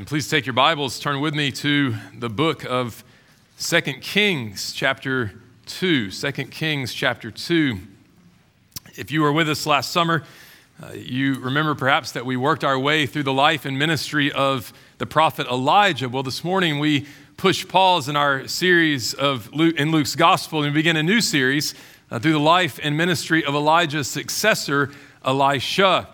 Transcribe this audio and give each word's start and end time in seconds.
And 0.00 0.06
please 0.06 0.30
take 0.30 0.46
your 0.46 0.52
Bibles, 0.52 1.00
turn 1.00 1.20
with 1.20 1.34
me 1.34 1.50
to 1.50 1.96
the 2.16 2.28
book 2.28 2.64
of 2.64 3.02
Second 3.56 4.00
Kings, 4.00 4.72
chapter 4.72 5.32
2. 5.66 6.12
2 6.12 6.32
Kings, 6.44 6.94
chapter 6.94 7.32
2. 7.32 7.80
If 8.94 9.10
you 9.10 9.22
were 9.22 9.32
with 9.32 9.50
us 9.50 9.66
last 9.66 9.90
summer, 9.90 10.22
uh, 10.80 10.92
you 10.92 11.40
remember 11.40 11.74
perhaps 11.74 12.12
that 12.12 12.24
we 12.24 12.36
worked 12.36 12.62
our 12.62 12.78
way 12.78 13.06
through 13.06 13.24
the 13.24 13.32
life 13.32 13.64
and 13.64 13.76
ministry 13.76 14.30
of 14.30 14.72
the 14.98 15.06
prophet 15.06 15.48
Elijah. 15.48 16.08
Well, 16.08 16.22
this 16.22 16.44
morning 16.44 16.78
we 16.78 17.08
push 17.36 17.66
pause 17.66 18.08
in 18.08 18.14
our 18.14 18.46
series 18.46 19.14
of 19.14 19.52
Luke, 19.52 19.74
in 19.74 19.90
Luke's 19.90 20.14
gospel 20.14 20.62
and 20.62 20.72
begin 20.72 20.96
a 20.96 21.02
new 21.02 21.20
series 21.20 21.74
uh, 22.12 22.20
through 22.20 22.34
the 22.34 22.38
life 22.38 22.78
and 22.84 22.96
ministry 22.96 23.44
of 23.44 23.52
Elijah's 23.56 24.06
successor, 24.06 24.92
Elisha. 25.24 26.06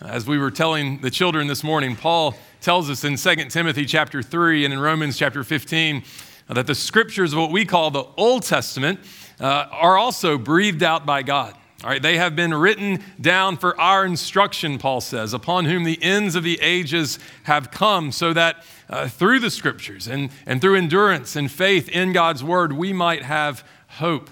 As 0.00 0.28
we 0.28 0.38
were 0.38 0.52
telling 0.52 1.00
the 1.00 1.10
children 1.10 1.48
this 1.48 1.64
morning, 1.64 1.96
Paul 1.96 2.36
tells 2.62 2.88
us 2.88 3.02
in 3.02 3.16
2 3.16 3.48
Timothy 3.48 3.84
chapter 3.84 4.22
3 4.22 4.64
and 4.64 4.72
in 4.72 4.78
Romans 4.78 5.18
chapter 5.18 5.42
15 5.42 6.04
uh, 6.48 6.54
that 6.54 6.68
the 6.68 6.76
scriptures 6.76 7.32
of 7.32 7.40
what 7.40 7.50
we 7.50 7.64
call 7.64 7.90
the 7.90 8.04
Old 8.16 8.44
Testament 8.44 9.00
uh, 9.40 9.66
are 9.72 9.98
also 9.98 10.38
breathed 10.38 10.84
out 10.84 11.04
by 11.04 11.24
God. 11.24 11.54
All 11.82 11.90
right, 11.90 12.00
they 12.00 12.16
have 12.18 12.36
been 12.36 12.54
written 12.54 13.02
down 13.20 13.56
for 13.56 13.78
our 13.80 14.06
instruction, 14.06 14.78
Paul 14.78 15.00
says, 15.00 15.34
upon 15.34 15.64
whom 15.64 15.82
the 15.82 16.00
ends 16.00 16.36
of 16.36 16.44
the 16.44 16.60
ages 16.62 17.18
have 17.42 17.72
come, 17.72 18.12
so 18.12 18.32
that 18.32 18.64
uh, 18.88 19.08
through 19.08 19.40
the 19.40 19.50
scriptures 19.50 20.06
and, 20.06 20.30
and 20.46 20.60
through 20.60 20.76
endurance 20.76 21.34
and 21.34 21.50
faith 21.50 21.88
in 21.88 22.12
God's 22.12 22.44
word, 22.44 22.72
we 22.72 22.92
might 22.92 23.24
have 23.24 23.66
hope. 23.88 24.30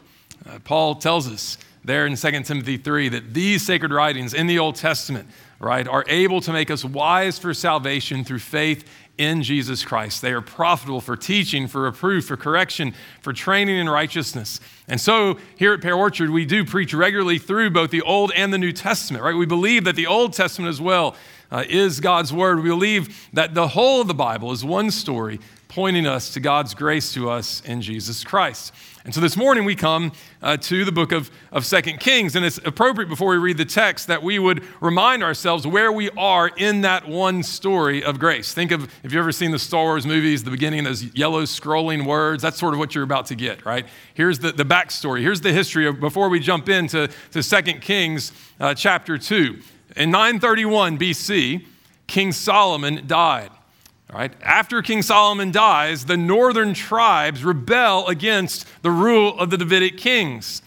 Uh, 0.49 0.61
Paul 0.63 0.95
tells 0.95 1.29
us 1.29 1.59
there 1.85 2.07
in 2.07 2.15
2 2.15 2.31
Timothy 2.43 2.77
3 2.77 3.09
that 3.09 3.35
these 3.35 3.67
sacred 3.67 3.91
writings 3.91 4.33
in 4.33 4.47
the 4.47 4.61
Old 4.61 4.77
Testament 4.77 5.29
right, 5.61 5.87
are 5.87 6.05
able 6.09 6.41
to 6.41 6.53
make 6.53 6.71
us 6.71 6.85
wise 6.85 7.39
for 7.39 7.53
salvation 7.53 8.25
through 8.25 8.39
faith 8.39 8.85
in 9.19 9.43
Jesus 9.43 9.85
Christ. 9.85 10.23
They 10.23 10.33
are 10.33 10.41
profitable 10.41 11.03
for 11.03 11.15
teaching, 11.15 11.69
for 11.69 11.83
reproof, 11.83 12.27
for 12.27 12.39
correction, 12.39 12.95
for 13.21 13.35
training 13.35 13.77
in 13.77 13.87
righteousness. 13.87 14.59
And 14.89 14.99
so 14.99 15.37
here 15.57 15.75
at 15.75 15.83
Pear 15.83 15.95
Orchard, 15.95 16.31
we 16.31 16.47
do 16.47 16.65
preach 16.65 16.95
regularly 16.95 17.39
through 17.39 17.71
both 17.71 17.91
the 17.91 18.01
Old 18.01 18.33
and 18.35 18.53
the 18.53 18.59
New 18.59 18.73
Testament, 18.73 19.23
right? 19.23 19.37
We 19.37 19.45
believe 19.45 19.85
that 19.85 19.97
the 19.97 20.07
Old 20.07 20.33
Testament 20.33 20.71
as 20.71 20.81
well 20.81 21.15
uh, 21.51 21.65
is 21.69 22.01
God's 22.01 22.33
Word. 22.33 22.63
We 22.63 22.71
believe 22.71 23.29
that 23.35 23.53
the 23.53 23.69
whole 23.69 24.01
of 24.01 24.09
the 24.09 24.15
Bible 24.15 24.53
is 24.53 24.65
one 24.65 24.91
story 24.91 25.41
pointing 25.71 26.05
us 26.05 26.35
to 26.35 26.41
God's 26.41 26.75
grace 26.75 27.15
to 27.15 27.31
us 27.31 27.63
in 27.65 27.81
Jesus 27.81 28.25
Christ. 28.25 28.75
And 29.05 29.15
so 29.15 29.21
this 29.21 29.37
morning 29.37 29.65
we 29.65 29.77
come 29.77 30.11
uh, 30.43 30.57
to 30.57 30.85
the 30.85 30.91
book 30.91 31.13
of, 31.13 31.31
of 31.53 31.65
2 31.65 31.81
Kings, 31.99 32.35
and 32.35 32.45
it's 32.45 32.59
appropriate 32.59 33.09
before 33.09 33.31
we 33.31 33.37
read 33.37 33.57
the 33.57 33.65
text 33.65 34.09
that 34.09 34.21
we 34.21 34.41
would 34.41 34.65
remind 34.83 35.23
ourselves 35.23 35.69
where 35.69 35.93
we 35.93 36.11
are 36.11 36.49
in 36.49 36.81
that 36.81 37.09
one 37.09 37.45
story 37.45 38.03
of 38.03 38.19
grace. 38.19 38.53
Think 38.53 38.73
of, 38.73 38.83
if 39.05 39.13
you've 39.13 39.21
ever 39.21 39.31
seen 39.31 39.53
the 39.53 39.61
Star 39.61 39.85
Wars 39.85 40.05
movies, 40.05 40.43
the 40.43 40.51
beginning, 40.51 40.83
those 40.83 41.05
yellow 41.15 41.45
scrolling 41.45 42.05
words, 42.05 42.43
that's 42.43 42.59
sort 42.59 42.75
of 42.75 42.81
what 42.81 42.93
you're 42.93 43.05
about 43.05 43.27
to 43.27 43.37
get, 43.37 43.65
right? 43.65 43.87
Here's 44.15 44.41
the, 44.41 44.51
the 44.51 44.65
backstory. 44.65 45.21
Here's 45.21 45.41
the 45.41 45.53
history 45.53 45.87
of, 45.87 46.01
before 46.01 46.29
we 46.29 46.41
jump 46.41 46.69
into 46.69 47.09
to 47.31 47.43
2 47.45 47.63
Kings 47.75 48.33
uh, 48.59 48.75
chapter 48.75 49.19
2. 49.19 49.57
In 49.97 50.11
931 50.11 50.99
BC, 50.99 51.65
King 52.09 52.33
Solomon 52.33 53.07
died. 53.07 53.51
After 54.13 54.83
King 54.83 55.03
Solomon 55.03 55.53
dies, 55.53 56.07
the 56.07 56.17
northern 56.17 56.75
tribes 56.75 57.45
rebel 57.45 58.07
against 58.09 58.67
the 58.83 58.91
rule 58.91 59.39
of 59.39 59.51
the 59.51 59.57
Davidic 59.57 59.99
kings. 59.99 60.63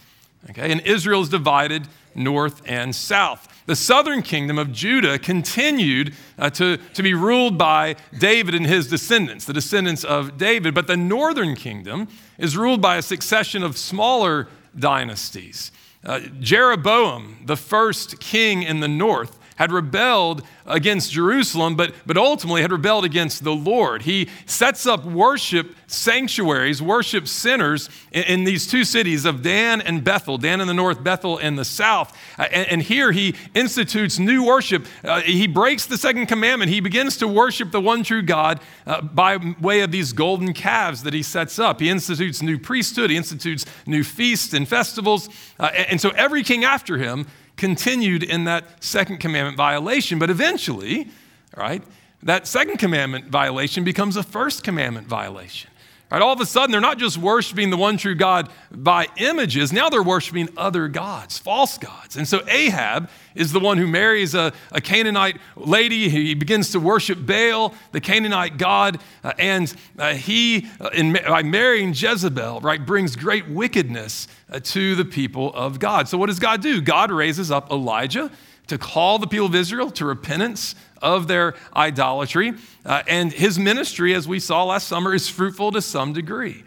Okay? 0.50 0.72
And 0.72 0.80
Israel 0.82 1.22
is 1.22 1.28
divided 1.28 1.88
north 2.14 2.62
and 2.66 2.94
south. 2.94 3.48
The 3.66 3.76
southern 3.76 4.22
kingdom 4.22 4.58
of 4.58 4.72
Judah 4.72 5.18
continued 5.18 6.14
uh, 6.38 6.50
to, 6.50 6.76
to 6.76 7.02
be 7.02 7.14
ruled 7.14 7.56
by 7.56 7.96
David 8.18 8.54
and 8.54 8.66
his 8.66 8.88
descendants, 8.88 9.46
the 9.46 9.54
descendants 9.54 10.04
of 10.04 10.36
David. 10.36 10.74
But 10.74 10.86
the 10.86 10.96
northern 10.96 11.54
kingdom 11.54 12.08
is 12.38 12.56
ruled 12.56 12.82
by 12.82 12.96
a 12.96 13.02
succession 13.02 13.62
of 13.62 13.78
smaller 13.78 14.48
dynasties. 14.78 15.72
Uh, 16.04 16.20
Jeroboam, 16.40 17.38
the 17.46 17.56
first 17.56 18.20
king 18.20 18.62
in 18.62 18.80
the 18.80 18.88
north, 18.88 19.38
had 19.56 19.72
rebelled 19.72 20.42
against 20.66 21.12
Jerusalem, 21.12 21.76
but, 21.76 21.94
but 22.06 22.16
ultimately 22.16 22.62
had 22.62 22.72
rebelled 22.72 23.04
against 23.04 23.44
the 23.44 23.54
Lord. 23.54 24.02
He 24.02 24.28
sets 24.46 24.86
up 24.86 25.04
worship 25.04 25.74
sanctuaries, 25.86 26.82
worship 26.82 27.28
centers 27.28 27.88
in, 28.12 28.22
in 28.24 28.44
these 28.44 28.66
two 28.66 28.84
cities 28.84 29.24
of 29.24 29.42
Dan 29.42 29.80
and 29.80 30.02
Bethel, 30.02 30.38
Dan 30.38 30.60
in 30.60 30.66
the 30.66 30.74
north, 30.74 31.02
Bethel 31.04 31.38
in 31.38 31.56
the 31.56 31.64
south. 31.64 32.16
Uh, 32.38 32.44
and, 32.50 32.68
and, 32.68 32.82
here 32.84 33.12
he 33.12 33.34
institutes 33.54 34.18
new 34.18 34.44
worship. 34.44 34.86
Uh, 35.02 35.20
he 35.20 35.46
breaks 35.46 35.86
the 35.86 35.96
second 35.96 36.26
commandment. 36.26 36.70
He 36.70 36.80
begins 36.80 37.16
to 37.18 37.28
worship 37.28 37.70
the 37.70 37.80
one 37.80 38.02
true 38.02 38.22
God 38.22 38.60
uh, 38.86 39.00
by 39.00 39.38
way 39.60 39.80
of 39.80 39.90
these 39.90 40.12
golden 40.12 40.52
calves 40.52 41.02
that 41.04 41.14
he 41.14 41.22
sets 41.22 41.58
up. 41.58 41.80
He 41.80 41.88
institutes 41.88 42.42
new 42.42 42.58
priesthood, 42.58 43.10
he 43.10 43.16
institutes 43.16 43.64
new 43.86 44.04
feasts 44.04 44.52
and 44.52 44.68
festivals. 44.68 45.28
Uh, 45.58 45.70
and, 45.74 45.90
and 45.90 46.00
so 46.00 46.10
every 46.10 46.42
king 46.42 46.64
after 46.64 46.98
him 46.98 47.26
continued 47.56 48.22
in 48.22 48.44
that 48.44 48.82
second 48.82 49.18
commandment 49.18 49.56
violation. 49.56 50.18
But 50.18 50.30
eventually, 50.30 51.08
right, 51.56 51.82
that 52.22 52.46
second 52.46 52.78
commandment 52.78 53.26
violation 53.26 53.84
becomes 53.84 54.16
a 54.16 54.22
first 54.22 54.64
commandment 54.64 55.06
violation. 55.06 55.70
Right, 56.10 56.22
all 56.22 56.32
of 56.32 56.40
a 56.40 56.46
sudden, 56.46 56.70
they're 56.70 56.80
not 56.80 56.98
just 56.98 57.18
worshiping 57.18 57.70
the 57.70 57.76
one 57.76 57.96
true 57.96 58.14
God 58.14 58.48
by 58.70 59.08
images, 59.16 59.72
now 59.72 59.88
they're 59.88 60.02
worshiping 60.02 60.48
other 60.56 60.86
gods, 60.86 61.38
false 61.38 61.76
gods. 61.76 62.16
And 62.16 62.28
so 62.28 62.42
Ahab 62.46 63.10
is 63.34 63.52
the 63.52 63.58
one 63.58 63.78
who 63.78 63.88
marries 63.88 64.34
a, 64.34 64.52
a 64.70 64.80
Canaanite 64.80 65.38
lady. 65.56 66.08
He 66.08 66.34
begins 66.34 66.70
to 66.70 66.78
worship 66.78 67.26
Baal, 67.26 67.74
the 67.90 68.00
Canaanite 68.00 68.58
god, 68.58 69.00
uh, 69.24 69.32
and 69.38 69.74
uh, 69.98 70.14
he, 70.14 70.68
uh, 70.78 70.90
in, 70.92 71.14
by 71.14 71.42
marrying 71.42 71.94
Jezebel, 71.94 72.60
right, 72.60 72.84
brings 72.84 73.16
great 73.16 73.48
wickedness 73.48 74.28
to 74.62 74.94
the 74.94 75.04
people 75.04 75.52
of 75.54 75.78
God. 75.78 76.08
So, 76.08 76.18
what 76.18 76.26
does 76.26 76.38
God 76.38 76.62
do? 76.62 76.80
God 76.80 77.10
raises 77.10 77.50
up 77.50 77.70
Elijah 77.70 78.30
to 78.66 78.78
call 78.78 79.18
the 79.18 79.26
people 79.26 79.46
of 79.46 79.54
Israel 79.54 79.90
to 79.90 80.04
repentance 80.04 80.74
of 81.02 81.28
their 81.28 81.54
idolatry. 81.76 82.54
Uh, 82.84 83.02
and 83.06 83.32
his 83.32 83.58
ministry, 83.58 84.14
as 84.14 84.26
we 84.26 84.40
saw 84.40 84.64
last 84.64 84.88
summer, 84.88 85.14
is 85.14 85.28
fruitful 85.28 85.72
to 85.72 85.82
some 85.82 86.12
degree. 86.12 86.64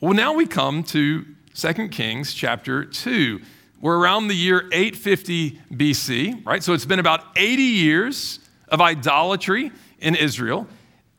Well, 0.00 0.14
now 0.14 0.34
we 0.34 0.46
come 0.46 0.82
to 0.84 1.24
2 1.54 1.88
Kings 1.88 2.32
chapter 2.32 2.84
2. 2.84 3.40
We're 3.80 3.98
around 3.98 4.28
the 4.28 4.34
year 4.34 4.68
850 4.72 5.60
BC, 5.72 6.46
right? 6.46 6.62
So 6.62 6.72
it's 6.72 6.84
been 6.84 7.00
about 7.00 7.24
80 7.36 7.62
years 7.62 8.38
of 8.68 8.80
idolatry 8.80 9.72
in 9.98 10.14
Israel. 10.14 10.68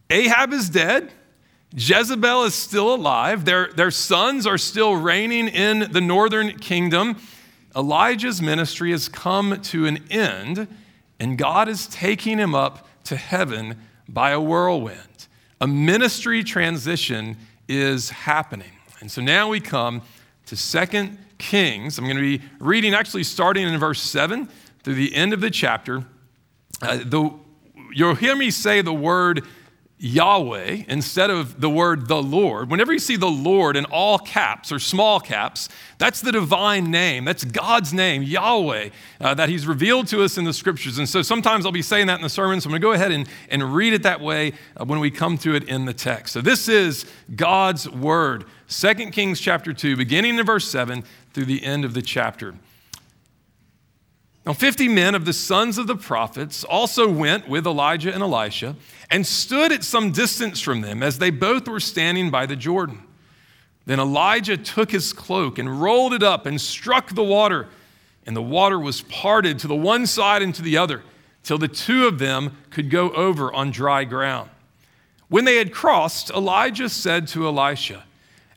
Ahab 0.09 0.53
is 0.53 0.70
dead. 0.70 1.12
Jezebel 1.75 2.44
is 2.44 2.53
still 2.53 2.94
alive. 2.94 3.45
Their, 3.45 3.69
their 3.73 3.91
sons 3.91 4.45
are 4.45 4.57
still 4.57 4.95
reigning 4.95 5.47
in 5.47 5.91
the 5.91 6.01
northern 6.01 6.57
kingdom. 6.59 7.17
Elijah's 7.75 8.41
ministry 8.41 8.91
has 8.91 9.09
come 9.09 9.59
to 9.61 9.88
an 9.88 10.03
end, 10.11 10.67
and 11.19 11.38
God 11.38 11.67
is 11.67 11.88
taking 11.88 12.38
him 12.38 12.53
up 12.53 12.88
to 13.06 13.16
heaven 13.16 13.81
by 14.07 14.31
a 14.31 14.39
whirlwind. 14.39 15.28
A 15.59 15.67
ministry 15.67 16.44
transition 16.44 17.38
is 17.67 18.11
happening. 18.11 18.72
And 19.00 19.09
so 19.09 19.22
now 19.22 19.50
we 19.50 19.59
come 19.59 20.03
to 20.45 20.55
Second 20.55 21.17
Kings. 21.40 21.97
I'm 21.97 22.05
going 22.05 22.17
to 22.17 22.22
be 22.22 22.44
reading 22.59 22.94
actually 22.94 23.23
starting 23.23 23.67
in 23.67 23.78
verse 23.79 24.01
7 24.01 24.47
through 24.84 24.95
the 24.95 25.16
end 25.16 25.34
of 25.34 25.41
the 25.41 25.50
chapter. 25.50 26.05
Uh, 26.81 26.97
the, 26.97 27.34
you'll 27.94 28.16
hear 28.16 28.35
me 28.35 28.51
say 28.51 28.81
the 28.81 28.94
word 28.94 29.44
Yahweh 30.03 30.84
instead 30.90 31.30
of 31.30 31.62
the 31.62 31.69
word 31.69 32.09
the 32.09 32.22
Lord. 32.22 32.69
Whenever 32.69 32.91
you 32.91 33.00
see 33.00 33.16
the 33.16 33.30
Lord 33.30 33.78
in 33.78 33.86
all 33.86 34.19
caps 34.19 34.69
or 34.69 34.78
small 34.78 35.22
caps, 35.22 35.69
that's 35.97 36.19
the 36.19 36.34
divine 36.34 36.91
name. 36.91 37.24
That's 37.24 37.46
God's 37.46 37.94
name, 37.94 38.22
Yahweh, 38.22 38.90
uh, 39.22 39.34
that 39.36 39.47
He's 39.47 39.66
revealed 39.66 40.08
to 40.08 40.22
us 40.22 40.38
in 40.38 40.44
the 40.44 40.52
scriptures. 40.52 40.97
And 40.97 41.08
so 41.08 41.22
sometimes 41.22 41.66
I'll 41.66 41.72
be 41.72 41.81
saying 41.81 42.08
that 42.08 42.18
in 42.18 42.22
the 42.22 42.30
sermon, 42.30 42.59
so 42.59 42.68
I'm 42.68 42.72
going 42.72 42.81
to 42.81 42.86
go 42.86 42.91
ahead 42.91 43.14
and, 43.14 43.30
and 43.47 43.74
read 43.74 43.94
it 43.94 44.03
that 44.03 44.19
way 44.19 44.52
uh, 44.75 44.84
when 44.84 45.00
we 45.00 45.09
come 45.09 45.38
to 45.38 45.55
it 45.55 45.64
in 45.64 45.85
the 45.85 45.94
text. 45.94 46.34
So 46.34 46.41
this 46.41 46.67
is 46.67 47.05
God's 47.34 47.90
word, 47.90 48.44
2 48.67 48.94
Kings 49.11 49.40
chapter 49.40 49.72
2, 49.72 49.96
beginning 49.96 50.38
in 50.38 50.46
verse 50.46 50.67
7 50.70 51.05
through 51.32 51.46
the 51.46 51.64
end 51.64 51.85
of 51.85 51.94
the 51.94 52.02
chapter. 52.02 52.55
Now, 54.45 54.51
50 54.51 54.90
men 54.90 55.16
of 55.16 55.23
the 55.23 55.31
sons 55.31 55.78
of 55.78 55.87
the 55.87 55.95
prophets 55.95 56.66
also 56.66 57.09
went 57.09 57.47
with 57.47 57.66
Elijah 57.66 58.13
and 58.13 58.22
Elisha 58.22 58.75
and 59.09 59.25
stood 59.25 59.72
at 59.72 59.85
some 59.85 60.11
distance 60.11 60.59
from 60.59 60.81
them 60.81 61.01
as 61.01 61.17
they 61.17 61.29
both 61.29 61.67
were 61.67 61.79
standing 61.79 62.29
by 62.29 62.45
the 62.45 62.57
Jordan. 62.57 63.03
Then 63.85 63.99
Elijah 63.99 64.57
took 64.57 64.91
his 64.91 65.13
cloak 65.13 65.57
and 65.57 65.81
rolled 65.81 66.13
it 66.13 66.23
up 66.23 66.45
and 66.45 66.59
struck 66.59 67.13
the 67.13 67.23
water, 67.23 67.69
and 68.25 68.35
the 68.35 68.41
water 68.41 68.78
was 68.78 69.01
parted 69.03 69.59
to 69.59 69.67
the 69.67 69.75
one 69.75 70.05
side 70.05 70.41
and 70.41 70.53
to 70.55 70.61
the 70.61 70.78
other, 70.78 71.03
till 71.43 71.57
the 71.57 71.67
two 71.67 72.05
of 72.05 72.19
them 72.19 72.57
could 72.69 72.90
go 72.90 73.11
over 73.11 73.53
on 73.53 73.72
dry 73.72 74.03
ground. 74.03 74.49
When 75.29 75.45
they 75.45 75.57
had 75.57 75.73
crossed, 75.73 76.29
Elijah 76.31 76.90
said 76.90 77.28
to 77.29 77.47
Elisha, 77.47 78.03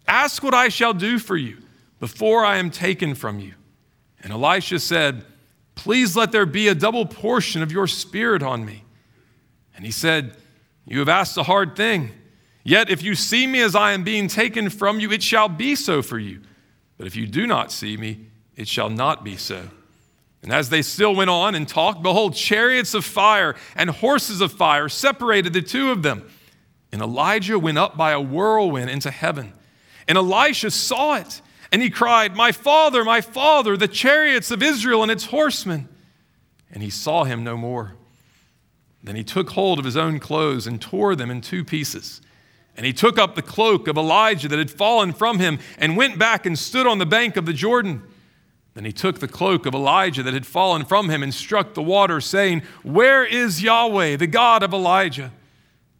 Ask 0.09 0.43
what 0.43 0.55
I 0.55 0.69
shall 0.69 0.95
do 0.95 1.19
for 1.19 1.37
you 1.37 1.59
before 1.99 2.45
I 2.45 2.59
am 2.59 2.71
taken 2.71 3.15
from 3.15 3.41
you. 3.41 3.55
And 4.23 4.33
Elisha 4.33 4.79
said, 4.79 5.25
Please 5.77 6.17
let 6.17 6.33
there 6.33 6.47
be 6.47 6.67
a 6.67 6.75
double 6.75 7.07
portion 7.07 7.63
of 7.63 7.71
your 7.71 7.87
spirit 7.87 8.43
on 8.43 8.65
me. 8.65 8.83
And 9.77 9.85
he 9.85 9.93
said, 9.93 10.37
You 10.85 10.99
have 10.99 11.09
asked 11.09 11.37
a 11.37 11.45
hard 11.45 11.77
thing. 11.77 12.11
Yet 12.65 12.91
if 12.91 13.01
you 13.03 13.15
see 13.15 13.47
me 13.47 13.61
as 13.61 13.77
I 13.77 13.93
am 13.93 14.03
being 14.03 14.27
taken 14.27 14.71
from 14.71 14.99
you, 14.99 15.13
it 15.13 15.23
shall 15.23 15.49
be 15.49 15.77
so 15.77 16.03
for 16.03 16.19
you. 16.19 16.41
But 16.99 17.07
if 17.07 17.15
you 17.15 17.29
do 17.29 17.47
not 17.47 17.71
see 17.71 17.97
me, 17.97 18.27
it 18.57 18.67
shall 18.67 18.91
not 18.91 19.23
be 19.23 19.37
so. 19.37 19.69
And 20.43 20.53
as 20.53 20.69
they 20.69 20.83
still 20.83 21.15
went 21.15 21.31
on 21.31 21.55
and 21.55 21.69
talked, 21.69 22.03
behold, 22.03 22.35
chariots 22.35 22.95
of 22.95 23.05
fire 23.05 23.55
and 23.77 23.91
horses 23.91 24.41
of 24.41 24.53
fire 24.53 24.89
separated 24.89 25.53
the 25.53 25.63
two 25.63 25.91
of 25.91 26.03
them. 26.03 26.29
And 26.91 27.03
Elijah 27.03 27.59
went 27.59 27.79
up 27.79 27.97
by 27.97 28.13
a 28.13 28.21
whirlwind 28.21 28.91
into 28.91 29.11
heaven. 29.11 29.53
And 30.09 30.17
Elisha 30.17 30.71
saw 30.71 31.17
it, 31.17 31.43
and 31.73 31.83
he 31.83 31.91
cried, 31.91 32.37
My 32.37 32.53
father, 32.53 33.05
my 33.05 33.21
father, 33.21 33.77
the 33.77 33.89
chariots 33.89 34.51
of 34.51 34.63
Israel 34.63 35.03
and 35.03 35.11
its 35.11 35.27
horsemen. 35.27 35.89
And 36.71 36.83
he 36.83 36.91
saw 36.91 37.25
him 37.25 37.45
no 37.45 37.57
more. 37.57 37.95
Then 39.03 39.17
he 39.17 39.25
took 39.25 39.51
hold 39.51 39.79
of 39.79 39.85
his 39.85 39.97
own 39.97 40.19
clothes 40.19 40.67
and 40.67 40.81
tore 40.81 41.15
them 41.15 41.31
in 41.31 41.41
two 41.41 41.65
pieces. 41.65 42.21
And 42.77 42.85
he 42.85 42.93
took 42.93 43.19
up 43.19 43.35
the 43.35 43.43
cloak 43.43 43.89
of 43.89 43.97
Elijah 43.97 44.49
that 44.49 44.59
had 44.59 44.71
fallen 44.71 45.13
from 45.13 45.39
him 45.39 45.59
and 45.79 45.97
went 45.97 46.19
back 46.19 46.45
and 46.45 46.59
stood 46.59 46.87
on 46.87 46.99
the 46.99 47.07
bank 47.07 47.37
of 47.37 47.47
the 47.47 47.53
Jordan. 47.53 48.03
Then 48.75 48.85
he 48.85 48.93
took 48.93 49.21
the 49.21 49.29
cloak 49.29 49.65
of 49.65 49.75
Elijah 49.75 50.23
that 50.23 50.35
had 50.35 50.45
fallen 50.45 50.85
from 50.85 51.09
him 51.09 51.23
and 51.23 51.33
struck 51.33 51.73
the 51.73 51.83
water, 51.83 52.21
saying, 52.21 52.63
Where 52.83 53.25
is 53.25 53.63
Yahweh, 53.63 54.17
the 54.17 54.27
God 54.27 54.63
of 54.63 54.75
Elijah? 54.75 55.33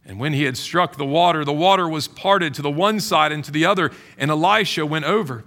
And 0.05 0.19
when 0.19 0.33
he 0.33 0.43
had 0.43 0.55
struck 0.55 0.95
the 0.95 1.05
water, 1.05 1.43
the 1.43 1.51
water 1.51 1.89
was 1.89 2.07
parted 2.07 2.53
to 2.53 2.61
the 2.61 2.69
one 2.69 2.99
side 2.99 3.31
and 3.31 3.43
to 3.45 3.51
the 3.51 3.65
other, 3.65 3.91
and 4.17 4.29
Elisha 4.29 4.85
went 4.85 5.05
over. 5.05 5.43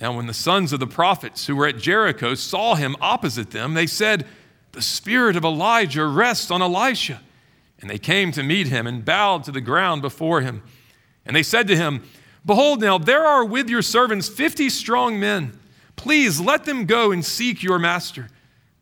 Now, 0.00 0.16
when 0.16 0.26
the 0.26 0.34
sons 0.34 0.72
of 0.72 0.80
the 0.80 0.86
prophets 0.86 1.46
who 1.46 1.54
were 1.54 1.66
at 1.66 1.76
Jericho 1.76 2.34
saw 2.34 2.74
him 2.74 2.96
opposite 3.00 3.50
them, 3.50 3.74
they 3.74 3.86
said, 3.86 4.26
The 4.72 4.80
spirit 4.80 5.36
of 5.36 5.44
Elijah 5.44 6.06
rests 6.06 6.50
on 6.50 6.62
Elisha. 6.62 7.20
And 7.80 7.90
they 7.90 7.98
came 7.98 8.32
to 8.32 8.42
meet 8.42 8.66
him 8.66 8.86
and 8.86 9.04
bowed 9.04 9.44
to 9.44 9.52
the 9.52 9.60
ground 9.60 10.02
before 10.02 10.40
him. 10.40 10.62
And 11.26 11.36
they 11.36 11.42
said 11.42 11.68
to 11.68 11.76
him, 11.76 12.02
Behold, 12.44 12.80
now 12.80 12.96
there 12.96 13.26
are 13.26 13.44
with 13.44 13.68
your 13.68 13.82
servants 13.82 14.28
fifty 14.28 14.70
strong 14.70 15.20
men. 15.20 15.58
Please 15.96 16.40
let 16.40 16.64
them 16.64 16.86
go 16.86 17.12
and 17.12 17.22
seek 17.22 17.62
your 17.62 17.78
master. 17.78 18.28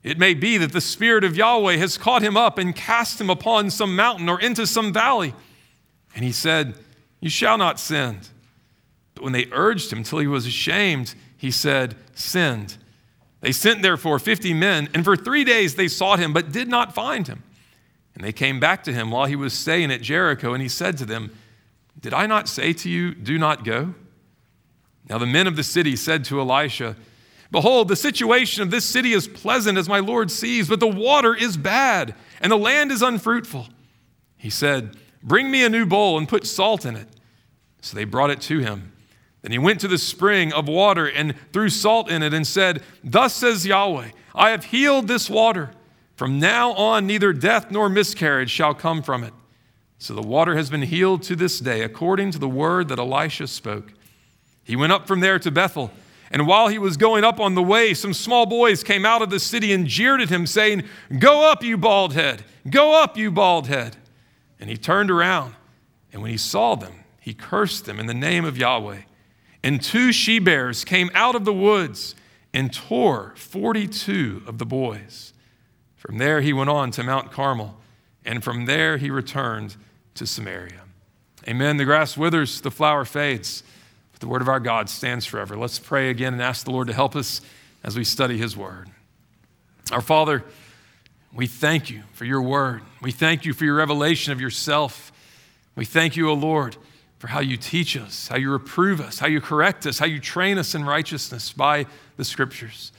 It 0.03 0.17
may 0.17 0.33
be 0.33 0.57
that 0.57 0.71
the 0.71 0.79
Spirit 0.79 1.25
of 1.25 1.35
Yahweh 1.35 1.75
has 1.75 1.97
caught 1.97 2.21
him 2.21 2.37
up 2.37 2.57
and 2.57 2.73
cast 2.73 3.19
him 3.19 3.29
upon 3.29 3.69
some 3.69 3.95
mountain 3.95 4.29
or 4.29 4.39
into 4.39 4.65
some 4.65 4.93
valley. 4.93 5.33
And 6.15 6.23
he 6.23 6.31
said, 6.31 6.75
You 7.19 7.29
shall 7.29 7.57
not 7.57 7.77
send. 7.77 8.29
But 9.19 9.25
when 9.25 9.33
they 9.33 9.47
urged 9.51 9.91
him 9.91 10.03
till 10.03 10.19
he 10.19 10.27
was 10.27 10.45
ashamed, 10.45 11.13
he 11.35 11.51
said, 11.51 11.97
Send. 12.15 12.77
They 13.41 13.51
sent 13.51 13.81
therefore 13.81 14.17
fifty 14.17 14.53
men, 14.53 14.87
and 14.93 15.03
for 15.03 15.17
three 15.17 15.43
days 15.43 15.75
they 15.75 15.89
sought 15.89 16.19
him, 16.19 16.31
but 16.31 16.53
did 16.53 16.69
not 16.69 16.95
find 16.95 17.27
him. 17.27 17.43
And 18.15 18.23
they 18.23 18.31
came 18.31 18.61
back 18.61 18.81
to 18.85 18.93
him 18.93 19.11
while 19.11 19.25
he 19.25 19.35
was 19.35 19.51
staying 19.51 19.91
at 19.91 20.01
Jericho, 20.01 20.53
and 20.53 20.61
he 20.61 20.69
said 20.69 20.97
to 20.99 21.05
them, 21.05 21.35
Did 21.99 22.13
I 22.13 22.27
not 22.27 22.47
say 22.47 22.71
to 22.71 22.89
you, 22.89 23.13
Do 23.13 23.37
not 23.37 23.65
go? 23.65 23.93
Now 25.09 25.17
the 25.17 25.25
men 25.25 25.47
of 25.47 25.57
the 25.57 25.63
city 25.63 25.97
said 25.97 26.23
to 26.25 26.39
Elisha, 26.39 26.95
Behold, 27.51 27.89
the 27.89 27.97
situation 27.97 28.63
of 28.63 28.71
this 28.71 28.85
city 28.85 29.11
is 29.11 29.27
pleasant 29.27 29.77
as 29.77 29.89
my 29.89 29.99
Lord 29.99 30.31
sees, 30.31 30.69
but 30.69 30.79
the 30.79 30.87
water 30.87 31.35
is 31.35 31.57
bad, 31.57 32.15
and 32.39 32.49
the 32.49 32.57
land 32.57 32.89
is 32.89 33.01
unfruitful. 33.01 33.67
He 34.37 34.49
said, 34.49 34.95
Bring 35.21 35.51
me 35.51 35.65
a 35.65 35.69
new 35.69 35.85
bowl 35.85 36.17
and 36.17 36.25
put 36.25 36.47
salt 36.47 36.85
in 36.85 36.95
it. 36.95 37.09
So 37.81 37.97
they 37.97 38.05
brought 38.05 38.29
it 38.29 38.39
to 38.43 38.59
him. 38.59 38.93
Then 39.41 39.51
he 39.51 39.57
went 39.57 39.79
to 39.81 39.87
the 39.87 39.97
spring 39.97 40.51
of 40.51 40.67
water 40.67 41.05
and 41.05 41.33
threw 41.53 41.69
salt 41.69 42.09
in 42.09 42.23
it 42.23 42.33
and 42.33 42.45
said, 42.45 42.83
Thus 43.03 43.33
says 43.33 43.65
Yahweh, 43.65 44.09
I 44.35 44.49
have 44.49 44.65
healed 44.65 45.07
this 45.07 45.29
water. 45.29 45.71
From 46.15 46.39
now 46.39 46.73
on, 46.73 47.07
neither 47.07 47.31
death 47.31 47.71
nor 47.71 47.87
miscarriage 47.87 48.49
shall 48.49 48.73
come 48.73 49.01
from 49.01 49.23
it. 49.23 49.33
So 49.97 50.13
the 50.13 50.21
water 50.21 50.55
has 50.55 50.69
been 50.69 50.81
healed 50.81 51.23
to 51.23 51.35
this 51.35 51.59
day, 51.59 51.81
according 51.81 52.31
to 52.31 52.39
the 52.39 52.49
word 52.49 52.89
that 52.89 52.99
Elisha 52.99 53.47
spoke. 53.47 53.93
He 54.63 54.75
went 54.75 54.91
up 54.91 55.07
from 55.07 55.21
there 55.21 55.39
to 55.39 55.51
Bethel, 55.51 55.91
and 56.31 56.45
while 56.45 56.67
he 56.67 56.77
was 56.77 56.95
going 56.95 57.23
up 57.23 57.39
on 57.39 57.55
the 57.55 57.63
way, 57.63 57.93
some 57.93 58.13
small 58.13 58.45
boys 58.45 58.83
came 58.83 59.05
out 59.05 59.21
of 59.21 59.29
the 59.29 59.39
city 59.39 59.73
and 59.73 59.87
jeered 59.87 60.21
at 60.21 60.29
him, 60.29 60.45
saying, 60.45 60.83
Go 61.17 61.49
up, 61.49 61.63
you 61.63 61.77
bald 61.77 62.13
head! 62.13 62.43
Go 62.69 63.01
up, 63.01 63.17
you 63.17 63.31
bald 63.31 63.67
head! 63.67 63.97
And 64.59 64.69
he 64.69 64.77
turned 64.77 65.09
around, 65.09 65.55
and 66.13 66.21
when 66.21 66.31
he 66.31 66.37
saw 66.37 66.75
them, 66.75 66.93
he 67.19 67.33
cursed 67.33 67.85
them 67.85 67.99
in 67.99 68.05
the 68.05 68.13
name 68.13 68.45
of 68.45 68.57
Yahweh. 68.57 69.01
And 69.63 69.81
two 69.81 70.11
she 70.11 70.39
bears 70.39 70.85
came 70.85 71.09
out 71.13 71.35
of 71.35 71.45
the 71.45 71.53
woods 71.53 72.15
and 72.53 72.73
tore 72.73 73.33
42 73.35 74.43
of 74.47 74.57
the 74.57 74.65
boys. 74.65 75.33
From 75.95 76.17
there, 76.17 76.41
he 76.41 76.53
went 76.53 76.69
on 76.69 76.91
to 76.91 77.03
Mount 77.03 77.31
Carmel, 77.31 77.77
and 78.23 78.43
from 78.43 78.65
there, 78.65 78.97
he 78.97 79.09
returned 79.09 79.75
to 80.15 80.25
Samaria. 80.25 80.81
Amen. 81.47 81.77
The 81.77 81.85
grass 81.85 82.15
withers, 82.15 82.61
the 82.61 82.71
flower 82.71 83.05
fades, 83.05 83.63
but 84.11 84.21
the 84.21 84.27
word 84.27 84.41
of 84.41 84.47
our 84.47 84.59
God 84.59 84.89
stands 84.89 85.25
forever. 85.25 85.57
Let's 85.57 85.79
pray 85.79 86.09
again 86.09 86.33
and 86.33 86.41
ask 86.41 86.65
the 86.65 86.71
Lord 86.71 86.87
to 86.87 86.93
help 86.93 87.15
us 87.15 87.41
as 87.83 87.97
we 87.97 88.03
study 88.03 88.37
his 88.37 88.55
word. 88.55 88.89
Our 89.91 90.01
Father, 90.01 90.43
we 91.33 91.47
thank 91.47 91.89
you 91.89 92.03
for 92.13 92.25
your 92.25 92.41
word. 92.41 92.81
We 93.01 93.11
thank 93.11 93.45
you 93.45 93.53
for 93.53 93.65
your 93.65 93.75
revelation 93.75 94.31
of 94.33 94.41
yourself. 94.41 95.11
We 95.75 95.85
thank 95.85 96.15
you, 96.15 96.29
O 96.29 96.33
Lord, 96.33 96.77
for 97.19 97.27
how 97.27 97.41
you 97.41 97.57
teach 97.57 97.97
us, 97.97 98.29
how 98.29 98.37
you 98.37 98.49
reprove 98.49 98.99
us, 99.01 99.19
how 99.19 99.27
you 99.27 99.41
correct 99.41 99.85
us, 99.85 99.99
how 99.99 100.05
you 100.05 100.19
train 100.19 100.57
us 100.57 100.73
in 100.73 100.85
righteousness 100.85 101.51
by 101.51 101.85
the 102.17 102.23
scriptures. 102.23 102.91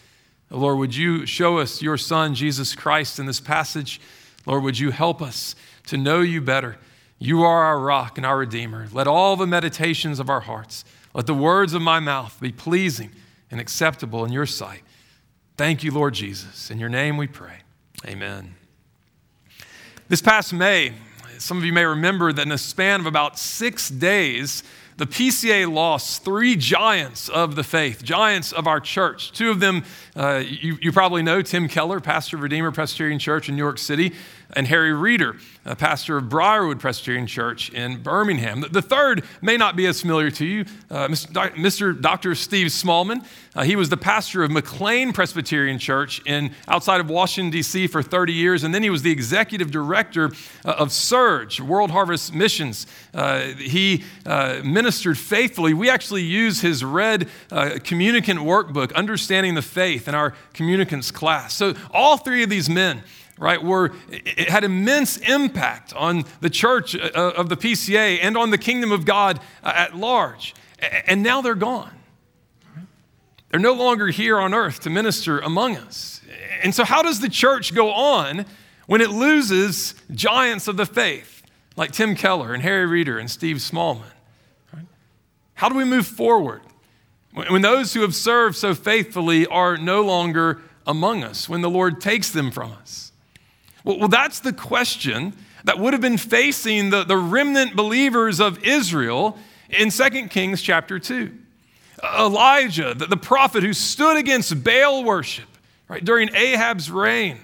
Lord, 0.51 0.79
would 0.79 0.95
you 0.95 1.27
show 1.27 1.59
us 1.59 1.81
your 1.81 1.97
Son, 1.97 2.35
Jesus 2.35 2.75
Christ, 2.75 3.19
in 3.19 3.27
this 3.27 3.41
passage? 3.41 4.01
Lord, 4.47 4.63
would 4.63 4.79
you 4.79 4.91
help 4.91 5.23
us 5.23 5.55
to 5.87 5.97
know 5.97 6.21
you 6.21 6.41
better? 6.41 6.77
You 7.19 7.43
are 7.43 7.65
our 7.65 7.81
rock 7.81 8.19
and 8.19 8.27
our 8.27 8.39
Redeemer. 8.39 8.89
Let 8.93 9.07
all 9.07 9.37
the 9.37 9.47
meditations 9.47 10.19
of 10.21 10.29
our 10.29 10.41
hearts, 10.41 10.85
let 11.15 11.27
the 11.27 11.35
words 11.35 11.73
of 11.73 11.83
my 11.83 12.01
mouth 12.01 12.39
be 12.41 12.53
pleasing 12.53 13.13
and 13.51 13.61
acceptable 13.61 14.25
in 14.25 14.33
your 14.33 14.47
sight. 14.47 14.83
Thank 15.57 15.83
you, 15.83 15.93
Lord 15.93 16.15
Jesus. 16.15 16.71
In 16.71 16.79
your 16.79 16.89
name 16.89 17.17
we 17.17 17.27
pray. 17.27 17.59
Amen. 18.07 18.55
This 20.09 20.23
past 20.23 20.53
May, 20.53 20.95
some 21.41 21.57
of 21.57 21.65
you 21.65 21.73
may 21.73 21.85
remember 21.85 22.33
that 22.33 22.47
in 22.47 22.53
a 22.53 22.59
span 22.59 23.01
of 23.01 23.07
about 23.07 23.39
six 23.39 23.89
days, 23.89 24.63
the 24.99 25.07
PCA 25.07 25.73
lost 25.73 26.23
three 26.23 26.55
giants 26.57 27.31
of 27.31 27.57
the 27.57 27.65
faith, 27.65 28.05
giants 28.05 28.53
of 28.53 28.67
our 28.67 28.81
church. 28.81 29.33
Two 29.33 29.51
of 29.51 29.59
them 29.59 29.83
uh, 30.15 30.43
you, 30.47 30.77
you, 30.83 30.93
probably 30.93 31.23
know 31.23 31.41
Tim 31.41 31.69
Keller, 31.69 32.01
pastor 32.01 32.37
of 32.37 32.43
Redeemer 32.43 32.71
Presbyterian 32.71 33.19
Church 33.19 33.49
in 33.49 33.57
New 33.57 33.63
York 33.63 33.79
City, 33.79 34.13
and 34.53 34.67
Harry 34.67 34.93
Reeder, 34.93 35.37
a 35.65 35.77
pastor 35.77 36.17
of 36.17 36.29
Briarwood 36.29 36.81
Presbyterian 36.81 37.27
Church 37.27 37.71
in 37.71 38.03
Birmingham. 38.03 38.65
The 38.71 38.83
third 38.83 39.25
may 39.43 39.57
not 39.57 39.77
be 39.77 39.87
as 39.87 40.01
familiar 40.01 40.31
to 40.33 40.45
you, 40.45 40.65
uh, 40.91 41.09
Mr. 41.09 42.01
Dr. 42.01 42.35
Steve 42.35 42.69
Smallman. 42.69 43.25
Uh, 43.55 43.65
he 43.65 43.75
was 43.75 43.89
the 43.89 43.97
pastor 43.97 44.45
of 44.45 44.51
McLean 44.51 45.13
Presbyterian 45.13 45.79
Church 45.79 46.23
in 46.25 46.53
outside 46.69 47.01
of 47.01 47.11
Washington 47.11 47.51
D.C. 47.51 47.89
for 47.89 48.03
30 48.03 48.33
years, 48.33 48.63
and 48.63 48.73
then 48.73 48.83
he 48.83 48.91
was 48.91 49.03
the 49.03 49.11
executive 49.11 49.71
director 49.71 50.31
uh, 50.65 50.75
of 50.79 50.93
Serge 50.93 51.61
World 51.61 51.91
Harvest 51.91 52.33
Missions. 52.33 52.87
Uh, 53.13 53.41
he 53.41 54.05
uh, 54.25 54.61
ministered 54.65 55.19
faithfully. 55.19 55.75
We 55.75 55.91
actually 55.91 56.23
use 56.23 56.61
his 56.61 56.85
red 56.85 57.29
uh, 57.51 57.79
communicant 57.83 58.41
workbook, 58.41 58.95
Understanding 58.95 59.55
the 59.55 59.63
Faith, 59.63 60.07
in 60.07 60.15
our 60.15 60.35
communicants 60.55 61.11
class. 61.11 61.55
So 61.55 61.75
all 61.91 62.17
three 62.17 62.43
of 62.45 62.51
these 62.51 62.71
men 62.71 63.03
right, 63.41 63.61
were, 63.61 63.91
it 64.11 64.51
had 64.51 64.63
immense 64.63 65.17
impact 65.17 65.93
on 65.95 66.25
the 66.41 66.51
church 66.51 66.95
uh, 66.95 67.09
of 67.15 67.49
the 67.49 67.57
PCA 67.57 68.19
and 68.23 68.37
on 68.37 68.51
the 68.51 68.59
kingdom 68.59 68.93
of 68.93 69.05
God 69.05 69.41
uh, 69.65 69.73
at 69.75 69.97
large. 69.97 70.55
And 71.07 71.23
now 71.23 71.41
they're 71.41 71.55
gone. 71.55 71.91
They're 73.49 73.59
no 73.59 73.73
longer 73.73 74.09
here 74.09 74.39
on 74.39 74.55
earth 74.55 74.81
to 74.81 74.91
minister 74.91 75.41
among 75.41 75.77
us. 75.77 76.21
And 76.63 76.75
so, 76.75 76.85
how 76.85 77.03
does 77.03 77.21
the 77.21 77.29
church 77.29 77.75
go 77.75 77.91
on 77.91 78.45
when 78.87 79.01
it 79.01 79.11
loses 79.11 79.95
giants 80.13 80.69
of 80.69 80.77
the 80.77 80.87
faith 80.87 81.43
like 81.77 81.91
Tim 81.91 82.15
Keller 82.15 82.55
and 82.55 82.63
Harry 82.63 82.87
Reeder 82.87 83.19
and 83.19 83.29
Steve 83.29 83.57
Smallman? 83.57 84.13
How 85.55 85.69
do 85.69 85.75
we 85.75 85.85
move 85.85 86.07
forward 86.07 86.63
when 87.33 87.63
those 87.63 87.95
who 87.95 88.03
have 88.03 88.15
served 88.15 88.57
so 88.57 88.75
faithfully 88.75 89.47
are 89.47 89.77
no 89.77 90.03
longer 90.03 90.61
among 90.87 91.25
us, 91.25 91.49
when 91.49 91.61
the 91.61 91.71
Lord 91.71 92.01
takes 92.01 92.31
them 92.31 92.51
from 92.51 92.73
us? 92.73 93.10
Well, 93.85 94.09
that's 94.09 94.41
the 94.41 94.53
question 94.53 95.35
that 95.65 95.79
would 95.79 95.93
have 95.93 96.03
been 96.03 96.19
facing 96.19 96.91
the, 96.91 97.05
the 97.05 97.17
remnant 97.17 97.77
believers 97.77 98.41
of 98.41 98.63
Israel 98.65 99.39
in 99.69 99.91
2 99.91 100.29
Kings 100.29 100.63
chapter 100.63 100.99
2. 100.99 101.33
Elijah, 102.19 102.95
the, 102.95 103.07
the 103.07 103.17
prophet 103.17 103.63
who 103.63 103.73
stood 103.73 104.17
against 104.17 104.65
Baal 104.65 105.05
worship 105.05 105.49
right, 105.89 106.05
during 106.05 106.35
Ahab's 106.35 106.91
reign, 106.91 107.39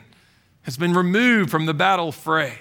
has 0.62 0.76
been 0.76 0.94
removed 0.94 1.50
from 1.50 1.66
the 1.66 1.74
battle 1.74 2.12
fray. 2.12 2.58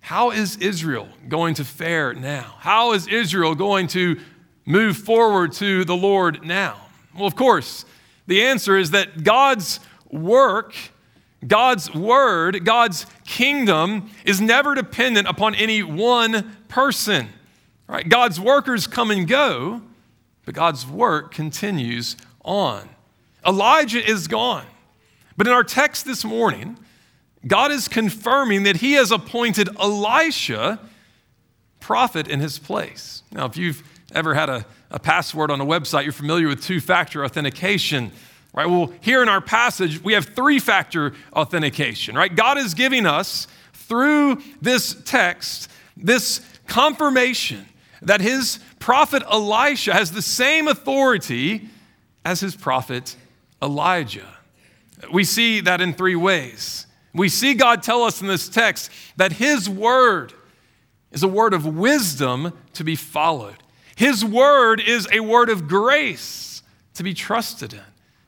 How 0.00 0.30
is 0.30 0.56
Israel 0.56 1.08
going 1.28 1.54
to 1.54 1.64
fare 1.64 2.14
now? 2.14 2.56
How 2.58 2.92
is 2.92 3.06
Israel 3.06 3.54
going 3.54 3.86
to 3.88 4.18
move 4.64 4.96
forward 4.96 5.52
to 5.54 5.84
the 5.84 5.96
Lord 5.96 6.44
now? 6.44 6.80
Well, 7.14 7.26
of 7.26 7.36
course, 7.36 7.84
the 8.26 8.42
answer 8.42 8.76
is 8.76 8.92
that 8.92 9.22
God's 9.22 9.80
work 10.10 10.74
God's 11.46 11.92
word, 11.94 12.64
God's 12.64 13.06
kingdom 13.24 14.10
is 14.24 14.40
never 14.40 14.74
dependent 14.74 15.26
upon 15.26 15.54
any 15.54 15.82
one 15.82 16.56
person. 16.68 17.28
Right? 17.86 18.08
God's 18.08 18.38
workers 18.38 18.86
come 18.86 19.10
and 19.10 19.26
go, 19.26 19.82
but 20.44 20.54
God's 20.54 20.86
work 20.86 21.32
continues 21.32 22.16
on. 22.44 22.88
Elijah 23.46 24.06
is 24.06 24.28
gone. 24.28 24.66
But 25.36 25.46
in 25.46 25.52
our 25.52 25.64
text 25.64 26.04
this 26.04 26.24
morning, 26.24 26.76
God 27.46 27.72
is 27.72 27.88
confirming 27.88 28.64
that 28.64 28.76
he 28.76 28.92
has 28.92 29.10
appointed 29.10 29.68
Elisha 29.78 30.78
prophet 31.80 32.28
in 32.28 32.40
his 32.40 32.58
place. 32.58 33.22
Now, 33.32 33.46
if 33.46 33.56
you've 33.56 33.82
ever 34.12 34.34
had 34.34 34.50
a, 34.50 34.66
a 34.90 34.98
password 34.98 35.50
on 35.50 35.60
a 35.60 35.64
website, 35.64 36.04
you're 36.04 36.12
familiar 36.12 36.48
with 36.48 36.62
two 36.62 36.80
factor 36.80 37.24
authentication. 37.24 38.12
Right? 38.52 38.66
Well, 38.66 38.92
here 39.00 39.22
in 39.22 39.28
our 39.28 39.40
passage, 39.40 40.02
we 40.02 40.14
have 40.14 40.26
three 40.26 40.58
factor 40.58 41.12
authentication, 41.32 42.16
right? 42.16 42.34
God 42.34 42.58
is 42.58 42.74
giving 42.74 43.06
us 43.06 43.46
through 43.72 44.42
this 44.60 44.96
text 45.04 45.70
this 46.02 46.40
confirmation 46.66 47.66
that 48.02 48.20
his 48.20 48.60
prophet 48.78 49.22
Elisha 49.30 49.92
has 49.92 50.12
the 50.12 50.22
same 50.22 50.68
authority 50.68 51.68
as 52.24 52.40
his 52.40 52.56
prophet 52.56 53.16
Elijah. 53.62 54.26
We 55.12 55.24
see 55.24 55.60
that 55.60 55.80
in 55.80 55.92
three 55.92 56.16
ways. 56.16 56.86
We 57.12 57.28
see 57.28 57.54
God 57.54 57.82
tell 57.82 58.02
us 58.02 58.20
in 58.20 58.28
this 58.28 58.48
text 58.48 58.90
that 59.16 59.32
his 59.32 59.68
word 59.68 60.32
is 61.10 61.22
a 61.22 61.28
word 61.28 61.54
of 61.54 61.66
wisdom 61.66 62.52
to 62.74 62.84
be 62.84 62.96
followed. 62.96 63.56
His 63.96 64.24
word 64.24 64.80
is 64.80 65.08
a 65.12 65.20
word 65.20 65.50
of 65.50 65.68
grace 65.68 66.62
to 66.94 67.02
be 67.02 67.12
trusted 67.12 67.72
in. 67.74 67.80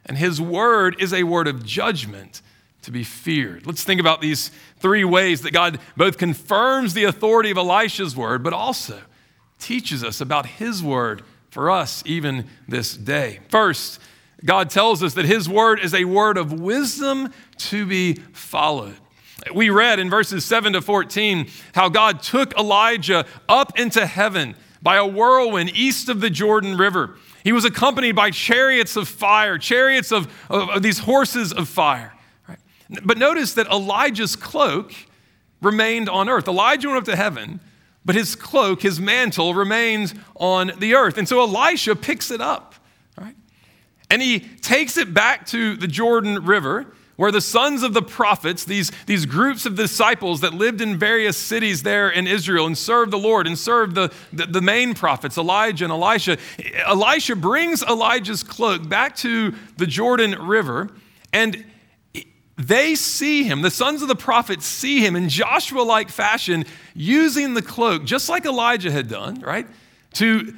And 0.07 0.19
his 0.19 0.41
word 0.41 0.97
is 1.01 1.13
a 1.13 1.23
word 1.23 1.47
of 1.47 1.65
judgment 1.65 2.43
to 2.83 2.91
be 2.91 3.05
feared. 3.05 3.67
Let's 3.67 3.85
think 3.85 4.01
about 4.01 4.21
these 4.21 4.51
three 4.79 5.05
ways 5.05 5.43
that 5.43 5.53
God 5.53 5.79
both 5.97 6.19
confirms 6.19 6.95
the 6.95 7.05
authority 7.05 7.51
of 7.51 7.57
Elisha's 7.57 8.17
word, 8.17 8.43
but 8.43 8.53
also 8.53 9.01
teaches 9.59 10.03
us 10.03 10.21
about 10.21 10.47
his 10.47 10.83
word 10.83 11.23
for 11.51 11.71
us 11.71 12.03
even 12.05 12.47
this 12.67 12.97
day. 12.97 13.41
First, 13.49 14.01
God 14.45 14.71
tells 14.71 15.03
us 15.03 15.15
that 15.15 15.25
his 15.25 15.49
word 15.49 15.79
is 15.79 15.95
a 15.95 16.05
word 16.05 16.37
of 16.37 16.53
wisdom 16.53 17.33
to 17.59 17.87
be 17.87 18.15
followed. 18.33 18.97
We 19.55 19.71
read 19.71 19.99
in 19.99 20.11
verses 20.11 20.45
7 20.45 20.73
to 20.73 20.83
14 20.83 21.49
how 21.75 21.89
God 21.89 22.23
took 22.23 22.57
Elijah 22.59 23.27
up 23.49 23.79
into 23.79 24.07
heaven 24.07 24.57
by 24.81 24.97
a 24.97 25.07
whirlwind 25.07 25.71
east 25.77 26.09
of 26.09 26.21
the 26.21 26.31
Jordan 26.31 26.77
River. 26.77 27.17
He 27.45 27.53
was 27.53 27.65
accompanied 27.65 28.13
by 28.13 28.31
chariots 28.31 28.97
of 28.97 29.09
fire, 29.09 29.59
chariots 29.59 30.13
of, 30.13 30.33
of, 30.49 30.71
of 30.71 30.83
these 30.83 31.01
horses 31.01 31.53
of 31.53 31.69
fire. 31.69 32.15
Right? 32.49 32.59
But 33.05 33.19
notice 33.19 33.55
that 33.55 33.67
Elijah's 33.67 34.37
cloak 34.37 34.95
remained 35.61 36.09
on 36.09 36.29
earth. 36.29 36.49
Elijah 36.49 36.89
went 36.89 36.99
up 36.99 37.05
to 37.05 37.17
heaven, 37.17 37.61
but 38.05 38.15
his 38.15 38.35
cloak, 38.35 38.83
his 38.83 39.01
mantle, 39.01 39.55
remains 39.55 40.15
on 40.37 40.73
the 40.79 40.95
earth. 40.95 41.19
And 41.19 41.29
so 41.29 41.41
Elisha 41.41 41.97
picks 41.97 42.31
it 42.31 42.41
up, 42.41 42.75
right? 43.17 43.37
And 44.11 44.21
he 44.21 44.41
takes 44.41 44.97
it 44.97 45.15
back 45.15 45.47
to 45.47 45.77
the 45.77 45.89
Jordan 45.89 46.45
River 46.45 46.95
where 47.23 47.31
the 47.31 47.41
sons 47.41 47.85
of 47.85 47.95
the 47.95 48.03
prophets, 48.03 48.65
these, 48.65 48.91
these 49.07 49.27
groups 49.27 49.65
of 49.65 49.77
disciples 49.77 50.41
that 50.41 50.53
lived 50.53 50.81
in 50.81 50.99
various 50.99 51.37
cities 51.37 51.85
there 51.85 52.11
in 52.11 52.27
Israel 52.27 52.67
and 52.67 52.77
served 52.77 53.13
the 53.13 53.19
Lord 53.19 53.47
and 53.47 53.57
served 53.57 53.95
the, 53.95 54.13
the, 54.33 54.47
the, 54.47 54.61
main 54.61 54.93
prophets, 54.93 55.39
Elijah 55.39 55.85
and 55.85 55.93
Elisha, 55.93 56.37
Elisha 56.85 57.37
brings 57.37 57.81
Elijah's 57.85 58.43
cloak 58.43 58.89
back 58.89 59.15
to 59.19 59.55
the 59.77 59.87
Jordan 59.87 60.33
River 60.49 60.91
and 61.33 61.65
they 62.57 62.97
see 62.97 63.45
him, 63.45 63.63
the 63.63 63.71
sons 63.71 64.03
of 64.03 64.09
the 64.09 64.17
prophets 64.17 64.67
see 64.67 64.99
him 64.99 65.15
in 65.15 65.29
Joshua 65.29 65.83
like 65.83 66.09
fashion, 66.09 66.65
using 66.93 67.55
the 67.55 67.63
cloak, 67.63 68.03
just 68.03 68.29
like 68.29 68.47
Elijah 68.47 68.91
had 68.91 69.07
done, 69.07 69.39
right? 69.43 69.69
To 70.15 70.57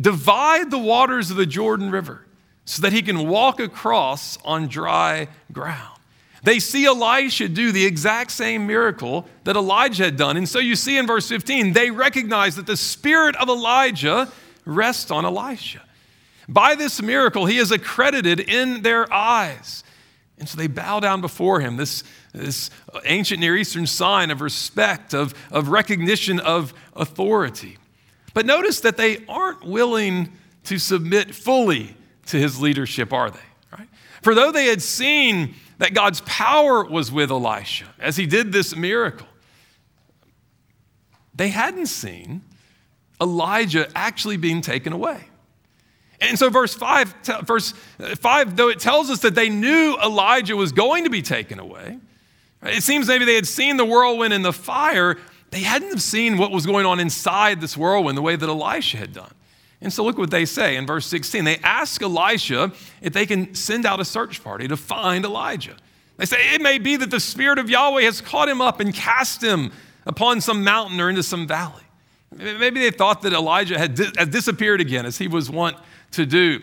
divide 0.00 0.70
the 0.70 0.78
waters 0.78 1.30
of 1.30 1.36
the 1.36 1.44
Jordan 1.44 1.90
River 1.90 2.24
so 2.64 2.82
that 2.82 2.92
he 2.92 3.02
can 3.02 3.28
walk 3.28 3.60
across 3.60 4.38
on 4.44 4.68
dry 4.68 5.28
ground. 5.52 6.00
They 6.42 6.58
see 6.58 6.86
Elisha 6.86 7.48
do 7.48 7.70
the 7.70 7.84
exact 7.84 8.30
same 8.30 8.66
miracle 8.66 9.26
that 9.44 9.56
Elijah 9.56 10.04
had 10.04 10.16
done. 10.16 10.36
And 10.36 10.48
so 10.48 10.58
you 10.58 10.74
see 10.74 10.96
in 10.96 11.06
verse 11.06 11.28
15, 11.28 11.72
they 11.72 11.90
recognize 11.90 12.56
that 12.56 12.66
the 12.66 12.76
spirit 12.76 13.36
of 13.36 13.48
Elijah 13.48 14.30
rests 14.64 15.10
on 15.10 15.24
Elisha. 15.24 15.82
By 16.48 16.74
this 16.74 17.02
miracle, 17.02 17.46
he 17.46 17.58
is 17.58 17.70
accredited 17.70 18.40
in 18.40 18.82
their 18.82 19.12
eyes. 19.12 19.84
And 20.38 20.48
so 20.48 20.56
they 20.56 20.66
bow 20.66 21.00
down 21.00 21.20
before 21.20 21.60
him, 21.60 21.76
this, 21.76 22.02
this 22.32 22.70
ancient 23.04 23.40
Near 23.40 23.56
Eastern 23.56 23.86
sign 23.86 24.30
of 24.30 24.40
respect, 24.40 25.12
of, 25.12 25.34
of 25.50 25.68
recognition 25.68 26.40
of 26.40 26.72
authority. 26.96 27.76
But 28.32 28.46
notice 28.46 28.80
that 28.80 28.96
they 28.96 29.24
aren't 29.28 29.64
willing 29.64 30.32
to 30.64 30.78
submit 30.78 31.34
fully 31.34 31.94
to 32.30 32.38
his 32.38 32.60
leadership, 32.60 33.12
are 33.12 33.30
they? 33.30 33.38
Right? 33.76 33.88
For 34.22 34.34
though 34.34 34.52
they 34.52 34.66
had 34.66 34.82
seen 34.82 35.54
that 35.78 35.94
God's 35.94 36.20
power 36.22 36.84
was 36.84 37.10
with 37.10 37.30
Elisha 37.30 37.86
as 37.98 38.16
he 38.16 38.26
did 38.26 38.52
this 38.52 38.74
miracle, 38.76 39.26
they 41.34 41.48
hadn't 41.48 41.86
seen 41.86 42.42
Elijah 43.20 43.88
actually 43.94 44.36
being 44.36 44.60
taken 44.60 44.92
away. 44.92 45.24
And 46.20 46.38
so, 46.38 46.50
verse 46.50 46.74
5, 46.74 47.14
verse 47.44 47.72
5, 47.98 48.56
though 48.56 48.68
it 48.68 48.78
tells 48.78 49.08
us 49.08 49.20
that 49.20 49.34
they 49.34 49.48
knew 49.48 49.96
Elijah 50.04 50.54
was 50.54 50.70
going 50.70 51.04
to 51.04 51.10
be 51.10 51.22
taken 51.22 51.58
away, 51.58 51.98
it 52.62 52.82
seems 52.82 53.08
maybe 53.08 53.24
they 53.24 53.36
had 53.36 53.46
seen 53.46 53.78
the 53.78 53.86
whirlwind 53.86 54.34
and 54.34 54.44
the 54.44 54.52
fire. 54.52 55.16
They 55.50 55.60
hadn't 55.60 55.98
seen 56.00 56.36
what 56.36 56.50
was 56.50 56.66
going 56.66 56.84
on 56.84 57.00
inside 57.00 57.60
this 57.60 57.74
whirlwind 57.74 58.18
the 58.18 58.22
way 58.22 58.36
that 58.36 58.48
Elisha 58.48 58.98
had 58.98 59.14
done. 59.14 59.32
And 59.82 59.92
so 59.92 60.04
look 60.04 60.18
what 60.18 60.30
they 60.30 60.44
say 60.44 60.76
in 60.76 60.86
verse 60.86 61.06
16. 61.06 61.44
They 61.44 61.56
ask 61.58 62.02
Elisha 62.02 62.72
if 63.00 63.12
they 63.12 63.24
can 63.24 63.54
send 63.54 63.86
out 63.86 63.98
a 63.98 64.04
search 64.04 64.44
party 64.44 64.68
to 64.68 64.76
find 64.76 65.24
Elijah. 65.24 65.76
They 66.18 66.26
say, 66.26 66.54
It 66.54 66.60
may 66.60 66.78
be 66.78 66.96
that 66.96 67.10
the 67.10 67.20
Spirit 67.20 67.58
of 67.58 67.70
Yahweh 67.70 68.02
has 68.02 68.20
caught 68.20 68.48
him 68.48 68.60
up 68.60 68.80
and 68.80 68.94
cast 68.94 69.42
him 69.42 69.72
upon 70.04 70.40
some 70.42 70.62
mountain 70.64 71.00
or 71.00 71.08
into 71.08 71.22
some 71.22 71.46
valley. 71.46 71.82
Maybe 72.30 72.80
they 72.80 72.90
thought 72.90 73.22
that 73.22 73.32
Elijah 73.32 73.78
had, 73.78 73.98
had 74.16 74.30
disappeared 74.30 74.80
again, 74.80 75.06
as 75.06 75.18
he 75.18 75.28
was 75.28 75.50
wont 75.50 75.76
to 76.12 76.26
do. 76.26 76.60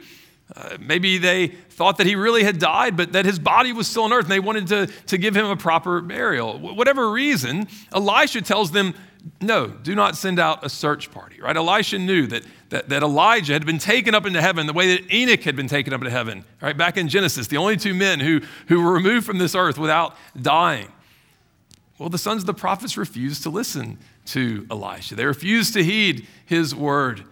Uh, 0.56 0.78
maybe 0.80 1.18
they 1.18 1.48
thought 1.48 1.98
that 1.98 2.08
he 2.08 2.16
really 2.16 2.44
had 2.44 2.58
died, 2.58 2.96
but 2.96 3.12
that 3.12 3.26
his 3.26 3.38
body 3.38 3.74
was 3.74 3.88
still 3.88 4.04
on 4.04 4.14
earth 4.14 4.24
and 4.24 4.32
they 4.32 4.40
wanted 4.40 4.68
to, 4.68 4.88
to 5.06 5.18
give 5.18 5.36
him 5.36 5.46
a 5.46 5.58
proper 5.58 6.00
burial. 6.02 6.58
Whatever 6.58 7.12
reason, 7.12 7.68
Elisha 7.92 8.42
tells 8.42 8.72
them, 8.72 8.94
no, 9.42 9.68
do 9.68 9.94
not 9.94 10.16
send 10.16 10.40
out 10.40 10.66
a 10.66 10.70
search 10.70 11.12
party, 11.12 11.42
right? 11.42 11.58
Elisha 11.58 12.00
knew 12.00 12.28
that, 12.28 12.44
that, 12.70 12.88
that 12.90 13.04
Elijah 13.04 13.54
had 13.54 13.66
been 13.66 13.78
taken 13.78 14.16
up 14.16 14.26
into 14.26 14.42
heaven 14.42 14.68
the 14.68 14.74
way 14.74 14.96
that 14.96 15.14
Enoch 15.14 15.44
had 15.44 15.56
been 15.56 15.68
taken 15.68 15.94
up 15.94 16.00
into 16.00 16.12
heaven, 16.12 16.46
right? 16.62 16.78
Back 16.78 16.96
in 16.96 17.10
Genesis, 17.10 17.48
the 17.48 17.58
only 17.58 17.76
two 17.76 17.94
men 17.94 18.22
who, 18.22 18.42
who 18.68 18.82
were 18.82 18.94
removed 18.94 19.26
from 19.26 19.38
this 19.38 19.54
earth 19.54 19.78
without 19.78 20.16
dying. 20.42 20.88
Well, 21.98 22.10
the 22.10 22.18
sons 22.18 22.44
of 22.44 22.48
the 22.48 22.54
prophets 22.54 22.96
refused 22.96 23.44
to 23.44 23.50
listen 23.50 23.98
to 24.28 24.66
Elisha. 24.72 25.16
They 25.16 25.26
refused 25.26 25.74
to 25.74 25.84
heed 25.84 26.28
his 26.46 26.74
word. 26.74 27.24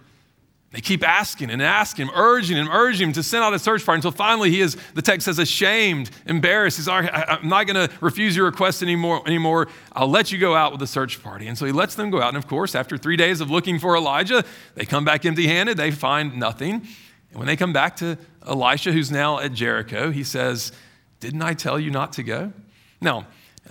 They 0.76 0.82
keep 0.82 1.08
asking 1.08 1.50
and 1.50 1.62
asking 1.62 2.08
him, 2.08 2.12
urging 2.14 2.58
him, 2.58 2.68
urging 2.68 3.08
him 3.08 3.12
to 3.14 3.22
send 3.22 3.42
out 3.42 3.54
a 3.54 3.58
search 3.58 3.86
party 3.86 3.96
until 3.96 4.10
finally 4.10 4.50
he 4.50 4.60
is, 4.60 4.76
the 4.92 5.00
text 5.00 5.24
says, 5.24 5.38
ashamed, 5.38 6.10
embarrassed. 6.26 6.76
He's, 6.76 6.86
I'm 6.86 7.48
not 7.48 7.66
going 7.66 7.88
to 7.88 7.96
refuse 8.02 8.36
your 8.36 8.44
request 8.44 8.82
anymore, 8.82 9.22
anymore. 9.26 9.68
I'll 9.94 10.10
let 10.10 10.32
you 10.32 10.36
go 10.36 10.54
out 10.54 10.72
with 10.72 10.82
a 10.82 10.86
search 10.86 11.22
party. 11.22 11.46
And 11.46 11.56
so 11.56 11.64
he 11.64 11.72
lets 11.72 11.94
them 11.94 12.10
go 12.10 12.20
out. 12.20 12.28
And 12.28 12.36
of 12.36 12.46
course, 12.46 12.74
after 12.74 12.98
three 12.98 13.16
days 13.16 13.40
of 13.40 13.50
looking 13.50 13.78
for 13.78 13.96
Elijah, 13.96 14.44
they 14.74 14.84
come 14.84 15.02
back 15.02 15.24
empty 15.24 15.46
handed. 15.46 15.78
They 15.78 15.92
find 15.92 16.36
nothing. 16.36 16.72
And 16.72 17.38
when 17.38 17.46
they 17.46 17.56
come 17.56 17.72
back 17.72 17.96
to 17.96 18.18
Elisha, 18.46 18.92
who's 18.92 19.10
now 19.10 19.38
at 19.38 19.54
Jericho, 19.54 20.10
he 20.10 20.24
says, 20.24 20.72
Didn't 21.20 21.40
I 21.40 21.54
tell 21.54 21.80
you 21.80 21.90
not 21.90 22.12
to 22.12 22.22
go? 22.22 22.52
Now, 23.00 23.26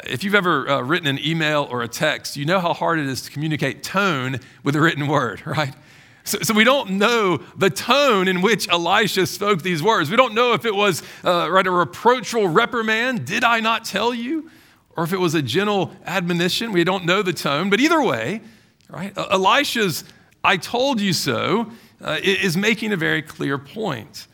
if 0.05 0.23
you've 0.23 0.33
ever 0.33 0.67
uh, 0.67 0.81
written 0.81 1.07
an 1.07 1.19
email 1.23 1.67
or 1.69 1.83
a 1.83 1.87
text, 1.87 2.35
you 2.35 2.45
know 2.45 2.59
how 2.59 2.73
hard 2.73 2.97
it 2.97 3.05
is 3.05 3.21
to 3.21 3.31
communicate 3.31 3.83
tone 3.83 4.39
with 4.63 4.75
a 4.75 4.81
written 4.81 5.05
word, 5.05 5.43
right? 5.45 5.75
So, 6.25 6.39
so, 6.41 6.53
we 6.53 6.63
don't 6.63 6.91
know 6.91 7.37
the 7.55 7.69
tone 7.69 8.27
in 8.27 8.41
which 8.41 8.67
Elisha 8.67 9.27
spoke 9.27 9.61
these 9.61 9.81
words. 9.81 10.09
We 10.09 10.17
don't 10.17 10.33
know 10.33 10.53
if 10.53 10.65
it 10.65 10.73
was 10.73 11.03
uh, 11.23 11.47
right 11.49 11.65
a 11.65 11.71
reproachful 11.71 12.47
reprimand, 12.47 13.25
did 13.25 13.43
I 13.43 13.59
not 13.59 13.85
tell 13.85 14.13
you? 14.13 14.49
Or 14.97 15.03
if 15.03 15.13
it 15.13 15.19
was 15.19 15.35
a 15.35 15.41
gentle 15.41 15.91
admonition. 16.05 16.71
We 16.71 16.83
don't 16.83 17.05
know 17.05 17.21
the 17.21 17.33
tone. 17.33 17.69
But 17.69 17.79
either 17.79 18.01
way, 18.01 18.41
right, 18.89 19.15
Elisha's 19.15 20.03
I 20.45 20.57
told 20.57 21.01
you 21.01 21.11
so 21.11 21.71
uh, 21.99 22.19
is 22.23 22.55
making 22.55 22.91
a 22.91 22.97
very 22.97 23.23
clear 23.23 23.57
point. 23.57 24.27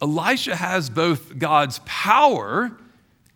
Elisha 0.00 0.56
has 0.56 0.88
both 0.88 1.38
God's 1.38 1.78
power 1.84 2.72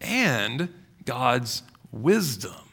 and 0.00 0.72
God's 1.04 1.62
wisdom. 1.92 2.65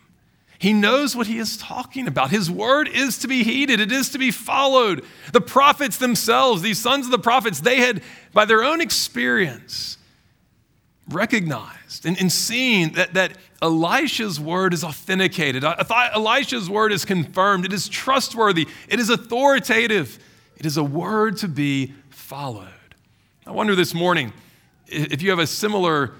He 0.64 0.72
knows 0.72 1.14
what 1.14 1.28
he 1.28 1.40
is 1.40 1.58
talking 1.58 2.08
about. 2.08 2.32
His 2.32 2.50
word 2.50 2.88
is 2.88 3.18
to 3.18 3.28
be 3.28 3.44
heeded, 3.44 3.82
it 3.82 3.92
is 3.92 4.08
to 4.12 4.18
be 4.18 4.32
followed. 4.32 5.04
The 5.34 5.42
prophets 5.42 5.98
themselves, 5.98 6.62
these 6.62 6.80
sons 6.80 7.04
of 7.04 7.12
the 7.12 7.20
prophets, 7.20 7.60
they 7.60 7.82
had, 7.82 8.02
by 8.32 8.46
their 8.46 8.64
own 8.64 8.80
experience, 8.80 9.98
recognized 11.10 12.06
and, 12.06 12.18
and 12.18 12.32
seen 12.32 12.94
that, 12.94 13.14
that 13.14 13.38
Elisha's 13.62 14.40
word 14.40 14.74
is 14.74 14.86
authenticated. 14.86 15.66
Elisha's 15.66 16.70
word 16.70 16.94
is 16.94 17.04
confirmed. 17.04 17.66
It 17.66 17.74
is 17.74 17.90
trustworthy. 17.90 18.66
It 18.88 19.02
is 19.02 19.10
authoritative. 19.10 20.18
It 20.56 20.66
is 20.66 20.78
a 20.78 20.84
word 20.84 21.36
to 21.40 21.50
be 21.50 21.92
followed. 22.10 22.70
I 23.46 23.52
wonder 23.52 23.76
this 23.76 23.94
morning 23.94 24.32
if 24.88 25.22
you 25.22 25.30
have 25.32 25.40
a 25.40 25.48
similar 25.48 26.14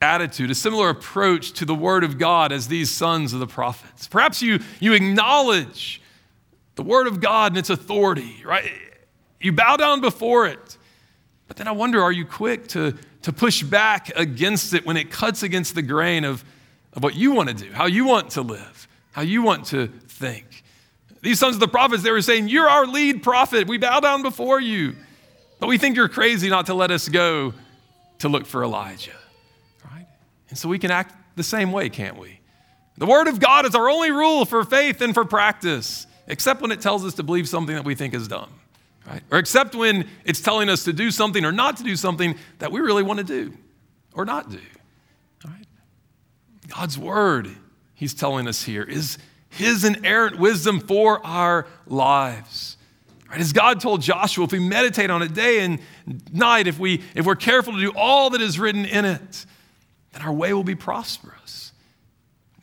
attitude, 0.00 0.50
a 0.50 0.54
similar 0.54 0.90
approach 0.90 1.52
to 1.54 1.64
the 1.64 1.74
word 1.74 2.04
of 2.04 2.18
God 2.18 2.52
as 2.52 2.68
these 2.68 2.90
sons 2.90 3.32
of 3.32 3.40
the 3.40 3.46
prophets. 3.46 4.06
Perhaps 4.06 4.42
you, 4.42 4.60
you 4.80 4.92
acknowledge 4.92 6.00
the 6.76 6.82
word 6.82 7.06
of 7.06 7.20
God 7.20 7.52
and 7.52 7.58
its 7.58 7.70
authority, 7.70 8.42
right? 8.44 8.70
You 9.40 9.52
bow 9.52 9.76
down 9.76 10.00
before 10.00 10.46
it. 10.46 10.78
But 11.48 11.56
then 11.56 11.66
I 11.66 11.72
wonder, 11.72 12.02
are 12.02 12.12
you 12.12 12.24
quick 12.24 12.68
to 12.68 12.94
to 13.22 13.32
push 13.32 13.62
back 13.62 14.10
against 14.16 14.74
it 14.74 14.86
when 14.86 14.96
it 14.96 15.10
cuts 15.10 15.42
against 15.42 15.74
the 15.74 15.82
grain 15.82 16.24
of, 16.24 16.44
of 16.92 17.02
what 17.02 17.14
you 17.14 17.32
want 17.32 17.48
to 17.48 17.54
do, 17.54 17.70
how 17.72 17.86
you 17.86 18.04
want 18.04 18.30
to 18.30 18.42
live, 18.42 18.88
how 19.12 19.22
you 19.22 19.42
want 19.42 19.66
to 19.66 19.88
think. 20.08 20.64
These 21.20 21.38
sons 21.38 21.56
of 21.56 21.60
the 21.60 21.68
prophets, 21.68 22.02
they 22.02 22.12
were 22.12 22.22
saying, 22.22 22.48
You're 22.48 22.68
our 22.68 22.86
lead 22.86 23.22
prophet. 23.22 23.66
We 23.66 23.76
bow 23.76 24.00
down 24.00 24.22
before 24.22 24.60
you. 24.60 24.94
But 25.58 25.66
we 25.66 25.76
think 25.76 25.96
you're 25.96 26.08
crazy 26.08 26.48
not 26.48 26.66
to 26.66 26.74
let 26.74 26.92
us 26.92 27.08
go 27.08 27.52
to 28.20 28.28
look 28.28 28.46
for 28.46 28.62
Elijah. 28.62 29.16
And 30.48 30.58
so 30.58 30.68
we 30.68 30.78
can 30.78 30.90
act 30.90 31.14
the 31.36 31.42
same 31.42 31.72
way, 31.72 31.88
can't 31.88 32.18
we? 32.18 32.40
The 32.96 33.06
Word 33.06 33.28
of 33.28 33.38
God 33.38 33.66
is 33.66 33.74
our 33.74 33.88
only 33.88 34.10
rule 34.10 34.44
for 34.44 34.64
faith 34.64 35.00
and 35.00 35.14
for 35.14 35.24
practice, 35.24 36.06
except 36.26 36.60
when 36.60 36.72
it 36.72 36.80
tells 36.80 37.04
us 37.04 37.14
to 37.14 37.22
believe 37.22 37.48
something 37.48 37.74
that 37.74 37.84
we 37.84 37.94
think 37.94 38.14
is 38.14 38.26
dumb 38.28 38.50
right? 39.08 39.22
Or 39.30 39.38
except 39.38 39.74
when 39.74 40.08
it's 40.24 40.40
telling 40.40 40.68
us 40.68 40.84
to 40.84 40.92
do 40.92 41.10
something 41.10 41.44
or 41.44 41.52
not 41.52 41.76
to 41.78 41.82
do 41.82 41.96
something 41.96 42.36
that 42.58 42.72
we 42.72 42.80
really 42.80 43.02
want 43.02 43.18
to 43.18 43.24
do 43.24 43.54
or 44.12 44.24
not 44.24 44.50
do. 44.50 44.60
Right? 45.44 45.66
God's 46.68 46.98
word, 46.98 47.50
he's 47.94 48.14
telling 48.14 48.46
us 48.46 48.64
here, 48.64 48.82
is 48.82 49.18
his 49.48 49.84
inerrant 49.84 50.38
wisdom 50.38 50.80
for 50.80 51.24
our 51.24 51.66
lives. 51.86 52.76
Right? 53.30 53.40
As 53.40 53.52
God 53.52 53.80
told 53.80 54.02
Joshua, 54.02 54.44
if 54.44 54.52
we 54.52 54.58
meditate 54.58 55.10
on 55.10 55.22
it 55.22 55.34
day 55.34 55.60
and 55.60 55.80
night, 56.32 56.66
if, 56.66 56.78
we, 56.78 57.02
if 57.14 57.24
we're 57.24 57.36
careful 57.36 57.72
to 57.74 57.80
do 57.80 57.92
all 57.96 58.30
that 58.30 58.40
is 58.40 58.58
written 58.58 58.84
in 58.84 59.04
it, 59.04 59.46
then 60.12 60.22
our 60.22 60.32
way 60.32 60.52
will 60.52 60.64
be 60.64 60.74
prosperous. 60.74 61.72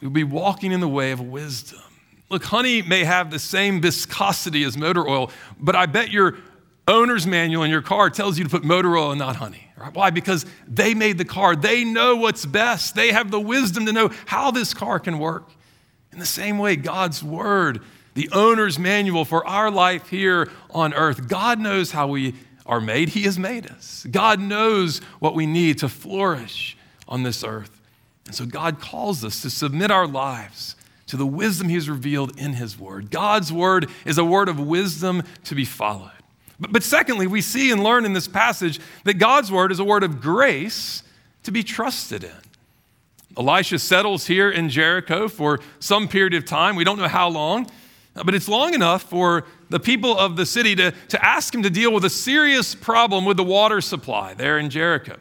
We'll 0.01 0.11
be 0.11 0.23
walking 0.23 0.71
in 0.71 0.79
the 0.79 0.87
way 0.87 1.11
of 1.11 1.21
wisdom. 1.21 1.81
Look, 2.29 2.43
honey 2.43 2.81
may 2.81 3.03
have 3.03 3.31
the 3.31 3.39
same 3.39 3.81
viscosity 3.81 4.63
as 4.63 4.77
motor 4.77 5.07
oil, 5.07 5.31
but 5.59 5.75
I 5.75 5.85
bet 5.85 6.11
your 6.11 6.37
owner's 6.87 7.25
manual 7.25 7.63
in 7.63 7.71
your 7.71 7.81
car 7.81 8.09
tells 8.09 8.37
you 8.37 8.43
to 8.43 8.49
put 8.49 8.63
motor 8.63 8.97
oil 8.97 9.11
and 9.11 9.19
not 9.19 9.35
honey. 9.35 9.71
Right? 9.77 9.93
Why? 9.93 10.09
Because 10.09 10.45
they 10.67 10.93
made 10.93 11.17
the 11.17 11.25
car. 11.25 11.55
They 11.55 11.83
know 11.83 12.15
what's 12.15 12.45
best. 12.45 12.95
They 12.95 13.11
have 13.11 13.31
the 13.31 13.39
wisdom 13.39 13.85
to 13.85 13.93
know 13.93 14.11
how 14.25 14.51
this 14.51 14.73
car 14.73 14.99
can 14.99 15.19
work. 15.19 15.49
In 16.11 16.19
the 16.19 16.25
same 16.25 16.57
way, 16.57 16.75
God's 16.75 17.23
word, 17.23 17.81
the 18.13 18.29
owner's 18.31 18.79
manual 18.79 19.25
for 19.25 19.45
our 19.45 19.69
life 19.69 20.09
here 20.09 20.49
on 20.69 20.93
earth, 20.93 21.27
God 21.27 21.59
knows 21.59 21.91
how 21.91 22.07
we 22.07 22.35
are 22.65 22.81
made. 22.81 23.09
He 23.09 23.23
has 23.23 23.37
made 23.37 23.69
us. 23.69 24.05
God 24.09 24.39
knows 24.39 24.99
what 25.19 25.35
we 25.35 25.45
need 25.45 25.79
to 25.79 25.89
flourish 25.89 26.77
on 27.07 27.23
this 27.23 27.43
earth. 27.43 27.81
And 28.25 28.35
so 28.35 28.45
God 28.45 28.79
calls 28.79 29.23
us 29.23 29.41
to 29.41 29.49
submit 29.49 29.91
our 29.91 30.07
lives 30.07 30.75
to 31.07 31.17
the 31.17 31.25
wisdom 31.25 31.69
He 31.69 31.75
has 31.75 31.89
revealed 31.89 32.37
in 32.39 32.53
His 32.53 32.77
Word. 32.77 33.11
God's 33.11 33.53
Word 33.53 33.89
is 34.05 34.17
a 34.17 34.25
word 34.25 34.49
of 34.49 34.59
wisdom 34.59 35.23
to 35.45 35.55
be 35.55 35.65
followed. 35.65 36.11
But, 36.59 36.71
but 36.71 36.83
secondly, 36.83 37.27
we 37.27 37.41
see 37.41 37.71
and 37.71 37.83
learn 37.83 38.05
in 38.05 38.13
this 38.13 38.27
passage 38.27 38.79
that 39.03 39.15
God's 39.15 39.51
Word 39.51 39.71
is 39.71 39.79
a 39.79 39.83
word 39.83 40.03
of 40.03 40.21
grace 40.21 41.03
to 41.43 41.51
be 41.51 41.63
trusted 41.63 42.23
in. 42.23 42.31
Elisha 43.37 43.79
settles 43.79 44.27
here 44.27 44.49
in 44.49 44.69
Jericho 44.69 45.27
for 45.27 45.59
some 45.79 46.07
period 46.07 46.33
of 46.33 46.45
time. 46.45 46.75
We 46.75 46.83
don't 46.83 46.97
know 46.97 47.07
how 47.07 47.27
long, 47.27 47.69
but 48.13 48.33
it's 48.33 48.47
long 48.47 48.73
enough 48.73 49.03
for 49.03 49.45
the 49.69 49.79
people 49.79 50.17
of 50.17 50.37
the 50.37 50.45
city 50.45 50.75
to, 50.75 50.91
to 51.09 51.25
ask 51.25 51.53
him 51.53 51.63
to 51.63 51.69
deal 51.69 51.91
with 51.93 52.05
a 52.05 52.09
serious 52.09 52.73
problem 52.73 53.25
with 53.25 53.37
the 53.37 53.43
water 53.43 53.81
supply 53.81 54.33
there 54.33 54.57
in 54.57 54.69
Jericho. 54.69 55.17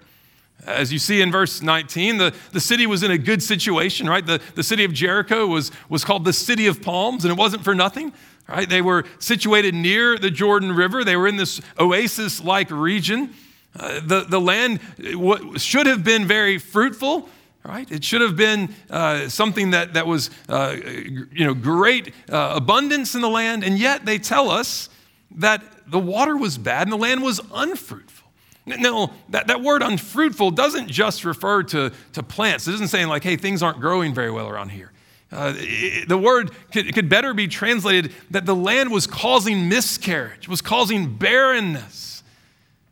As 0.67 0.93
you 0.93 0.99
see 0.99 1.21
in 1.21 1.31
verse 1.31 1.63
19, 1.63 2.17
the, 2.17 2.35
the 2.53 2.61
city 2.61 2.87
was 2.87 3.03
in 3.03 3.11
a 3.11 3.19
good 3.19 3.43
situation, 3.43 4.09
right? 4.09 4.25
The, 4.25 4.41
the 4.55 4.63
city 4.63 4.85
of 4.85 4.93
Jericho 4.93 5.47
was, 5.47 5.71
was 5.89 6.05
called 6.05 6.25
the 6.25 6.33
city 6.33 6.67
of 6.67 6.83
palms, 6.83 7.25
and 7.25 7.33
it 7.33 7.39
wasn't 7.39 7.65
for 7.65 7.75
nothing, 7.75 8.13
right? 8.49 8.69
They 8.69 8.83
were 8.83 9.05
situated 9.19 9.75
near 9.75 10.17
the 10.17 10.31
Jordan 10.31 10.73
River, 10.73 11.05
they 11.05 11.17
were 11.17 11.29
in 11.29 11.37
this 11.37 11.61
oasis 11.79 12.43
like 12.43 12.71
region. 12.71 13.35
Uh, 13.79 14.01
the, 14.05 14.21
the 14.21 14.41
land 14.41 14.81
should 15.61 15.87
have 15.87 16.05
been 16.05 16.27
very 16.27 16.59
fruitful, 16.59 17.29
right? 17.65 17.91
It 17.91 18.05
should 18.05 18.21
have 18.21 18.37
been 18.37 18.75
uh, 18.89 19.29
something 19.29 19.71
that, 19.71 19.95
that 19.95 20.07
was, 20.07 20.31
uh, 20.49 20.77
you 21.33 21.45
know, 21.45 21.55
great 21.55 22.15
uh, 22.31 22.53
abundance 22.55 23.15
in 23.15 23.21
the 23.21 23.29
land, 23.29 23.65
and 23.65 23.79
yet 23.79 24.05
they 24.05 24.19
tell 24.19 24.51
us 24.51 24.89
that 25.37 25.63
the 25.89 25.99
water 25.99 26.37
was 26.37 26.57
bad 26.57 26.83
and 26.83 26.93
the 26.93 26.97
land 26.97 27.23
was 27.23 27.41
unfruitful. 27.53 28.14
No, 28.67 29.13
that, 29.29 29.49
that 29.49 29.63
word 29.63 29.83
unfruitful 29.83 30.51
doesn't 30.53 30.89
just 30.89 31.25
refer 31.25 31.63
to, 31.65 31.93
to 32.15 32.23
plants. 32.23 32.67
It 32.67 32.75
isn't 32.75 32.89
saying, 32.89 33.09
like, 33.09 33.23
hey, 33.23 33.37
things 33.37 33.63
aren't 33.63 33.81
growing 33.81 34.15
very 34.15 34.31
well 34.31 34.49
around 34.49 34.71
here. 34.71 34.91
Uh, 35.31 35.53
it, 35.57 36.09
the 36.09 36.17
word 36.17 36.51
could, 36.73 36.95
could 36.95 37.09
better 37.09 37.35
be 37.35 37.47
translated 37.47 38.13
that 38.31 38.47
the 38.47 38.55
land 38.55 38.91
was 38.91 39.07
causing 39.07 39.69
miscarriage, 39.69 40.49
was 40.49 40.63
causing 40.63 41.15
barrenness. 41.15 42.23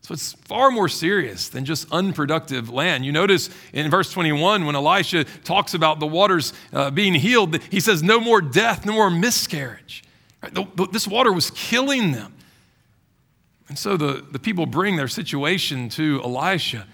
So 0.03 0.15
it's 0.15 0.33
far 0.33 0.73
more 0.73 0.89
serious 0.89 1.49
than 1.49 1.65
just 1.65 1.91
unproductive 1.93 2.69
land. 2.69 3.07
You 3.07 3.13
notice 3.13 3.49
in 3.73 3.89
verse 3.89 4.13
21 4.13 4.67
when 4.67 4.75
Elisha 4.75 5.25
talks 5.45 5.75
about 5.75 6.01
the 6.01 6.07
waters 6.07 6.53
uh, 6.73 6.91
being 6.91 7.15
healed, 7.15 7.63
he 7.71 7.79
says, 7.79 8.03
No 8.03 8.21
more 8.21 8.41
death, 8.41 8.85
no 8.85 8.93
more 8.93 9.11
miscarriage. 9.11 10.03
Right? 10.43 10.53
The, 10.53 10.67
the, 10.75 10.87
this 10.89 11.07
water 11.07 11.33
was 11.33 11.53
killing 11.53 12.11
them. 12.11 12.35
And 13.73 13.79
so 13.79 13.97
the, 13.97 14.23
the 14.31 14.39
people 14.39 14.67
bring 14.67 14.97
their 14.97 15.09
situation 15.09 15.89
to 15.89 16.21
Elisha. 16.23 16.87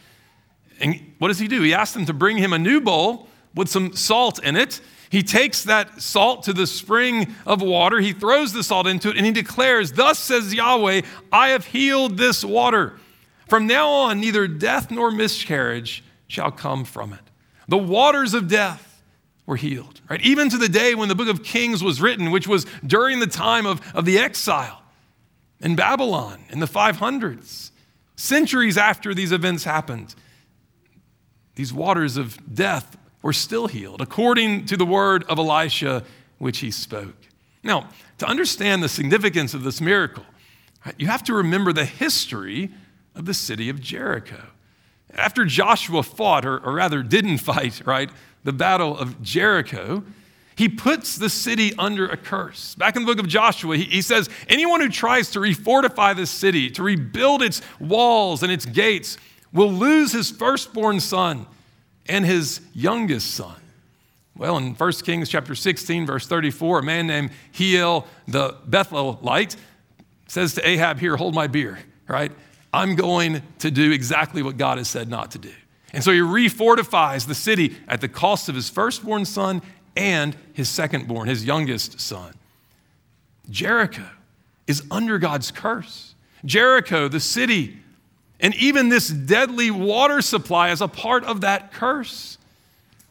And 0.78 1.12
what 1.18 1.26
does 1.26 1.40
he 1.40 1.48
do? 1.48 1.60
He 1.60 1.74
asks 1.74 1.92
them 1.92 2.06
to 2.06 2.12
bring 2.12 2.36
him 2.36 2.52
a 2.52 2.58
new 2.58 2.80
bowl 2.80 3.26
with 3.52 3.68
some 3.68 3.96
salt 3.96 4.40
in 4.44 4.54
it. 4.54 4.80
He 5.10 5.24
takes 5.24 5.64
that 5.64 6.00
salt 6.00 6.44
to 6.44 6.52
the 6.52 6.68
spring 6.68 7.34
of 7.44 7.62
water, 7.62 7.98
he 7.98 8.12
throws 8.12 8.52
the 8.52 8.62
salt 8.62 8.86
into 8.86 9.08
it, 9.08 9.16
and 9.16 9.26
he 9.26 9.32
declares, 9.32 9.90
Thus 9.90 10.20
says 10.20 10.54
Yahweh, 10.54 11.02
I 11.32 11.48
have 11.48 11.64
healed 11.64 12.16
this 12.16 12.44
water. 12.44 13.00
From 13.48 13.66
now 13.66 13.88
on, 13.88 14.20
neither 14.20 14.46
death 14.46 14.88
nor 14.88 15.10
miscarriage 15.10 16.04
shall 16.28 16.52
come 16.52 16.84
from 16.84 17.12
it. 17.12 17.22
The 17.66 17.76
waters 17.76 18.34
of 18.34 18.46
death 18.46 19.02
were 19.46 19.56
healed, 19.56 20.00
right? 20.08 20.20
Even 20.22 20.48
to 20.50 20.56
the 20.56 20.68
day 20.68 20.94
when 20.94 21.08
the 21.08 21.16
book 21.16 21.28
of 21.28 21.42
Kings 21.42 21.82
was 21.82 22.00
written, 22.00 22.30
which 22.30 22.46
was 22.46 22.66
during 22.86 23.18
the 23.18 23.26
time 23.26 23.66
of, 23.66 23.80
of 23.96 24.04
the 24.04 24.20
exile 24.20 24.77
in 25.60 25.76
Babylon 25.76 26.40
in 26.50 26.60
the 26.60 26.66
500s, 26.66 27.70
centuries 28.16 28.76
after 28.76 29.14
these 29.14 29.32
events 29.32 29.64
happened. 29.64 30.14
These 31.54 31.72
waters 31.72 32.16
of 32.16 32.54
death 32.54 32.96
were 33.22 33.32
still 33.32 33.66
healed, 33.66 34.00
according 34.00 34.66
to 34.66 34.76
the 34.76 34.86
word 34.86 35.24
of 35.24 35.38
Elisha, 35.38 36.04
which 36.38 36.58
he 36.58 36.70
spoke. 36.70 37.16
Now, 37.62 37.88
to 38.18 38.26
understand 38.26 38.82
the 38.82 38.88
significance 38.88 39.54
of 39.54 39.64
this 39.64 39.80
miracle, 39.80 40.24
you 40.96 41.08
have 41.08 41.24
to 41.24 41.34
remember 41.34 41.72
the 41.72 41.84
history 41.84 42.70
of 43.14 43.26
the 43.26 43.34
city 43.34 43.68
of 43.68 43.80
Jericho. 43.80 44.42
After 45.12 45.44
Joshua 45.44 46.02
fought, 46.02 46.44
or, 46.46 46.58
rather 46.58 47.02
didn't 47.02 47.38
fight, 47.38 47.82
right, 47.84 48.10
the 48.44 48.52
battle 48.52 48.96
of 48.96 49.20
Jericho, 49.20 50.04
he 50.58 50.68
puts 50.68 51.14
the 51.14 51.30
city 51.30 51.72
under 51.78 52.08
a 52.08 52.16
curse. 52.16 52.74
Back 52.74 52.96
in 52.96 53.02
the 53.02 53.06
book 53.06 53.20
of 53.20 53.28
Joshua, 53.28 53.76
he, 53.76 53.84
he 53.84 54.02
says, 54.02 54.28
Anyone 54.48 54.80
who 54.80 54.88
tries 54.88 55.30
to 55.30 55.38
refortify 55.38 56.16
this 56.16 56.32
city, 56.32 56.68
to 56.70 56.82
rebuild 56.82 57.42
its 57.42 57.62
walls 57.78 58.42
and 58.42 58.50
its 58.50 58.66
gates, 58.66 59.18
will 59.52 59.70
lose 59.70 60.10
his 60.10 60.32
firstborn 60.32 60.98
son 60.98 61.46
and 62.06 62.26
his 62.26 62.60
youngest 62.74 63.36
son. 63.36 63.54
Well, 64.36 64.56
in 64.56 64.74
1 64.74 64.92
Kings 65.04 65.28
chapter 65.28 65.54
16, 65.54 66.06
verse 66.06 66.26
34, 66.26 66.80
a 66.80 66.82
man 66.82 67.06
named 67.06 67.30
Hiel 67.52 68.04
the 68.26 68.56
Bethelite 68.68 69.54
says 70.26 70.54
to 70.54 70.68
Ahab, 70.68 70.98
Here, 70.98 71.16
hold 71.16 71.36
my 71.36 71.46
beer, 71.46 71.78
right? 72.08 72.32
I'm 72.72 72.96
going 72.96 73.42
to 73.60 73.70
do 73.70 73.92
exactly 73.92 74.42
what 74.42 74.56
God 74.56 74.78
has 74.78 74.88
said 74.88 75.08
not 75.08 75.30
to 75.30 75.38
do. 75.38 75.52
And 75.92 76.04
so 76.04 76.10
he 76.12 76.18
refortifies 76.18 77.26
the 77.26 77.34
city 77.34 77.76
at 77.86 78.00
the 78.00 78.08
cost 78.08 78.48
of 78.48 78.54
his 78.54 78.68
firstborn 78.68 79.24
son 79.24 79.62
and 79.98 80.36
his 80.52 80.68
secondborn, 80.68 81.26
his 81.26 81.44
youngest 81.44 82.00
son. 82.00 82.32
Jericho 83.50 84.08
is 84.66 84.84
under 84.90 85.18
God's 85.18 85.50
curse. 85.50 86.14
Jericho, 86.44 87.08
the 87.08 87.20
city, 87.20 87.78
and 88.38 88.54
even 88.54 88.88
this 88.88 89.08
deadly 89.08 89.72
water 89.72 90.22
supply 90.22 90.70
is 90.70 90.80
a 90.80 90.88
part 90.88 91.24
of 91.24 91.40
that 91.40 91.72
curse. 91.72 92.38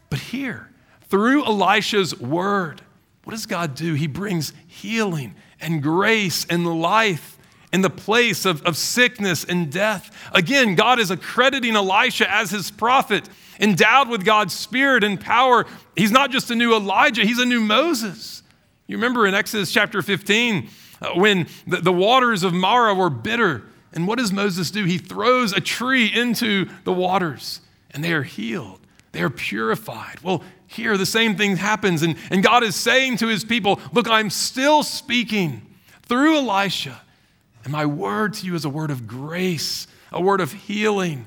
But 0.09 0.19
here, 0.19 0.69
through 1.09 1.45
Elisha's 1.45 2.17
word, 2.17 2.81
what 3.25 3.31
does 3.31 3.45
God 3.45 3.75
do? 3.75 3.93
He 3.93 4.07
brings 4.07 4.53
healing 4.65 5.35
and 5.59 5.83
grace 5.83 6.45
and 6.49 6.81
life 6.81 7.37
in 7.73 7.81
the 7.81 7.89
place 7.89 8.45
of, 8.45 8.63
of 8.63 8.77
sickness 8.77 9.43
and 9.43 9.69
death. 9.69 10.29
Again, 10.31 10.75
God 10.75 10.99
is 10.99 11.11
accrediting 11.11 11.75
Elisha 11.75 12.31
as 12.31 12.51
his 12.51 12.71
prophet, 12.71 13.27
endowed 13.59 14.09
with 14.09 14.25
God's 14.25 14.53
spirit 14.53 15.03
and 15.03 15.19
power. 15.19 15.65
He's 15.95 16.11
not 16.11 16.31
just 16.31 16.51
a 16.51 16.55
new 16.55 16.75
Elijah, 16.75 17.23
he's 17.23 17.39
a 17.39 17.45
new 17.45 17.61
Moses. 17.61 18.43
You 18.87 18.97
remember 18.97 19.27
in 19.27 19.33
Exodus 19.33 19.71
chapter 19.71 20.01
15 20.01 20.69
uh, 21.01 21.09
when 21.15 21.47
the, 21.65 21.77
the 21.77 21.91
waters 21.91 22.43
of 22.43 22.53
Marah 22.53 22.95
were 22.95 23.09
bitter. 23.09 23.63
And 23.93 24.07
what 24.07 24.17
does 24.17 24.31
Moses 24.31 24.71
do? 24.71 24.85
He 24.85 24.97
throws 24.97 25.53
a 25.53 25.59
tree 25.59 26.05
into 26.05 26.69
the 26.83 26.93
waters 26.93 27.61
and 27.91 28.03
they 28.03 28.13
are 28.13 28.23
healed, 28.23 28.79
they 29.11 29.21
are 29.21 29.29
purified. 29.29 30.21
Well, 30.21 30.43
here 30.67 30.97
the 30.97 31.05
same 31.05 31.37
thing 31.37 31.55
happens, 31.55 32.03
and, 32.03 32.17
and 32.29 32.43
God 32.43 32.63
is 32.63 32.75
saying 32.75 33.17
to 33.17 33.27
his 33.27 33.45
people, 33.45 33.79
Look, 33.93 34.09
I'm 34.09 34.29
still 34.29 34.83
speaking 34.83 35.65
through 36.03 36.37
Elisha, 36.37 37.01
and 37.63 37.71
my 37.71 37.85
word 37.85 38.33
to 38.35 38.45
you 38.45 38.53
is 38.53 38.65
a 38.65 38.69
word 38.69 38.91
of 38.91 39.07
grace, 39.07 39.87
a 40.11 40.21
word 40.21 40.41
of 40.41 40.51
healing 40.51 41.25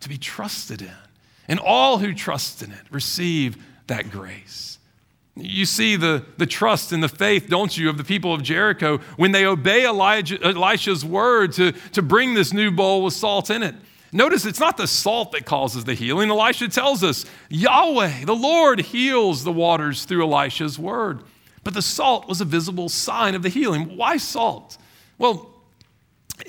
to 0.00 0.08
be 0.08 0.16
trusted 0.16 0.82
in. 0.82 0.90
And 1.48 1.60
all 1.60 1.98
who 1.98 2.14
trust 2.14 2.62
in 2.62 2.72
it 2.72 2.82
receive 2.90 3.56
that 3.86 4.10
grace. 4.10 4.78
You 5.36 5.66
see 5.66 5.96
the, 5.96 6.24
the 6.36 6.46
trust 6.46 6.92
and 6.92 7.02
the 7.02 7.08
faith, 7.08 7.48
don't 7.48 7.76
you, 7.76 7.88
of 7.88 7.98
the 7.98 8.04
people 8.04 8.32
of 8.32 8.42
Jericho 8.42 8.98
when 9.16 9.32
they 9.32 9.44
obey 9.44 9.84
Elijah, 9.84 10.40
Elisha's 10.42 11.04
word 11.04 11.52
to, 11.54 11.72
to 11.72 12.02
bring 12.02 12.34
this 12.34 12.52
new 12.52 12.70
bowl 12.70 13.02
with 13.02 13.14
salt 13.14 13.50
in 13.50 13.62
it. 13.62 13.74
Notice 14.12 14.46
it's 14.46 14.60
not 14.60 14.76
the 14.76 14.86
salt 14.86 15.32
that 15.32 15.44
causes 15.44 15.82
the 15.82 15.94
healing. 15.94 16.30
Elisha 16.30 16.68
tells 16.68 17.02
us 17.02 17.24
Yahweh, 17.48 18.24
the 18.24 18.34
Lord, 18.34 18.80
heals 18.80 19.42
the 19.42 19.50
waters 19.50 20.04
through 20.04 20.22
Elisha's 20.22 20.78
word. 20.78 21.24
But 21.64 21.74
the 21.74 21.82
salt 21.82 22.28
was 22.28 22.40
a 22.40 22.44
visible 22.44 22.88
sign 22.88 23.34
of 23.34 23.42
the 23.42 23.48
healing. 23.48 23.96
Why 23.96 24.18
salt? 24.18 24.78
Well, 25.18 25.50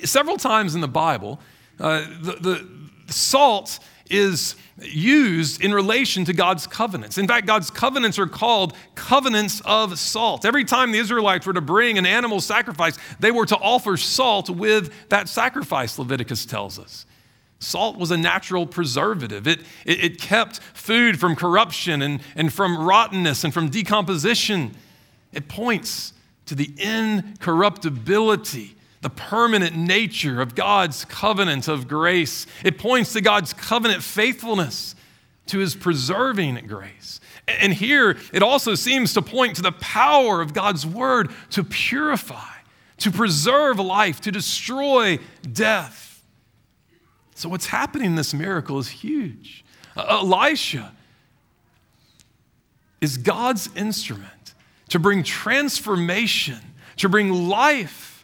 several 0.04 0.38
times 0.38 0.76
in 0.76 0.82
the 0.82 0.88
Bible, 0.88 1.40
uh, 1.80 2.06
the, 2.22 2.34
the 2.34 2.68
salt 3.12 3.80
is 4.10 4.56
used 4.82 5.64
in 5.64 5.74
relation 5.74 6.26
to 6.26 6.34
God's 6.34 6.68
covenants. 6.68 7.18
In 7.18 7.28
fact, 7.28 7.48
God's 7.48 7.70
covenants 7.72 8.20
are 8.20 8.28
called 8.28 8.76
covenants 8.94 9.62
of 9.66 9.98
salt. 9.98 10.46
Every 10.46 10.66
time 10.66 10.92
the 10.92 11.00
Israelites 11.00 11.48
were 11.48 11.54
to 11.54 11.62
bring 11.62 11.98
an 11.98 12.06
animal 12.06 12.42
sacrifice, 12.42 12.98
they 13.20 13.32
were 13.32 13.46
to 13.46 13.58
offer 13.58 13.98
salt 13.98 14.50
with 14.50 14.94
that 15.10 15.30
sacrifice, 15.30 15.98
Leviticus 15.98 16.46
tells 16.46 16.78
us. 16.78 17.06
Salt 17.60 17.98
was 17.98 18.12
a 18.12 18.18
natural 18.18 18.68
preservative. 18.68 19.48
It, 19.48 19.62
it, 19.86 20.04
it, 20.04 20.22
kept 20.22 20.60
food 20.60 21.20
from 21.20 21.36
corruption 21.36 22.02
and, 22.02 22.22
and 22.36 22.52
from 22.54 22.78
rottenness 22.78 23.44
and 23.44 23.54
from 23.54 23.70
decomposition. 23.70 24.76
It 25.32 25.48
points 25.48 26.14
to 26.48 26.56
the 26.56 26.72
incorruptibility, 26.78 28.75
the 29.06 29.10
permanent 29.12 29.76
nature 29.76 30.42
of 30.42 30.56
God's 30.56 31.06
covenant 31.06 31.68
of 31.68 31.88
grace. 31.88 32.48
It 32.64 32.80
points 32.80 33.14
to 33.14 33.22
God's 33.22 33.54
covenant 33.54 34.02
faithfulness, 34.02 34.96
to 35.46 35.60
his 35.60 35.76
preserving 35.76 36.66
grace. 36.66 37.22
And 37.48 37.72
here 37.72 38.18
it 38.34 38.42
also 38.42 38.74
seems 38.74 39.14
to 39.14 39.22
point 39.22 39.58
to 39.58 39.62
the 39.62 39.74
power 39.74 40.42
of 40.42 40.56
God's 40.56 40.88
word 40.88 41.30
to 41.52 41.64
purify, 41.64 42.56
to 42.98 43.12
preserve 43.12 43.78
life, 43.78 44.22
to 44.22 44.32
destroy 44.32 45.20
death. 45.54 46.24
So, 47.36 47.48
what's 47.48 47.68
happening 47.68 48.08
in 48.08 48.16
this 48.16 48.34
miracle 48.34 48.80
is 48.80 48.88
huge. 48.88 49.64
Elisha 49.96 50.92
is 53.02 53.20
God's 53.20 53.70
instrument 53.76 54.56
to 54.90 54.98
bring 54.98 55.22
transformation, 55.22 56.58
to 56.98 57.08
bring 57.08 57.32
life 57.48 58.15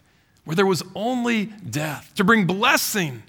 where 0.44 0.56
there 0.56 0.66
was 0.66 0.82
only 0.94 1.46
death, 1.46 2.12
to 2.16 2.24
bring 2.24 2.46
blessing 2.46 3.22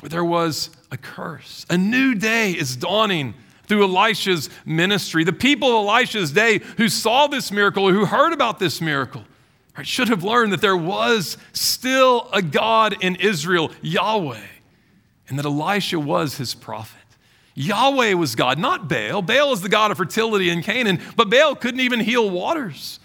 where 0.00 0.10
there 0.10 0.24
was 0.24 0.70
a 0.90 0.96
curse. 0.96 1.64
A 1.70 1.78
new 1.78 2.14
day 2.14 2.52
is 2.52 2.74
dawning 2.74 3.34
through 3.66 3.84
Elisha's 3.84 4.50
ministry. 4.64 5.22
The 5.22 5.32
people 5.32 5.68
of 5.68 5.86
Elisha's 5.86 6.32
day 6.32 6.58
who 6.76 6.88
saw 6.88 7.28
this 7.28 7.52
miracle, 7.52 7.90
who 7.90 8.04
heard 8.04 8.32
about 8.32 8.58
this 8.58 8.80
miracle, 8.80 9.24
right, 9.76 9.86
should 9.86 10.08
have 10.08 10.24
learned 10.24 10.52
that 10.52 10.60
there 10.60 10.76
was 10.76 11.38
still 11.52 12.28
a 12.32 12.42
God 12.42 12.96
in 13.00 13.14
Israel, 13.16 13.70
Yahweh 13.80 14.40
and 15.32 15.38
that 15.38 15.46
Elisha 15.46 15.98
was 15.98 16.36
his 16.36 16.54
prophet. 16.54 17.00
Yahweh 17.54 18.12
was 18.12 18.34
God, 18.34 18.58
not 18.58 18.86
Baal. 18.86 19.22
Baal 19.22 19.54
is 19.54 19.62
the 19.62 19.68
God 19.70 19.90
of 19.90 19.96
fertility 19.96 20.50
in 20.50 20.62
Canaan, 20.62 21.00
but 21.16 21.30
Baal 21.30 21.54
couldn't 21.54 21.80
even 21.80 22.00
heal 22.00 22.28
waters. 22.28 23.00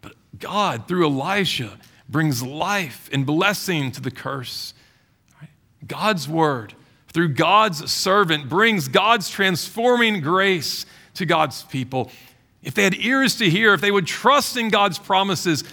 But 0.00 0.14
God, 0.38 0.88
through 0.88 1.06
Elisha, 1.06 1.78
brings 2.12 2.42
life 2.42 3.08
and 3.12 3.26
blessing 3.26 3.90
to 3.92 4.00
the 4.00 4.10
curse. 4.10 4.74
God's 5.86 6.28
word, 6.28 6.74
through 7.08 7.30
God's 7.30 7.90
servant, 7.90 8.48
brings 8.48 8.86
God's 8.86 9.28
transforming 9.28 10.20
grace 10.20 10.86
to 11.14 11.26
God's 11.26 11.64
people. 11.64 12.10
If 12.62 12.74
they 12.74 12.84
had 12.84 12.94
ears 12.94 13.36
to 13.36 13.50
hear, 13.50 13.74
if 13.74 13.80
they 13.80 13.90
would 13.90 14.06
trust 14.06 14.56
in 14.56 14.68
God's 14.68 14.98
promises, 14.98 15.64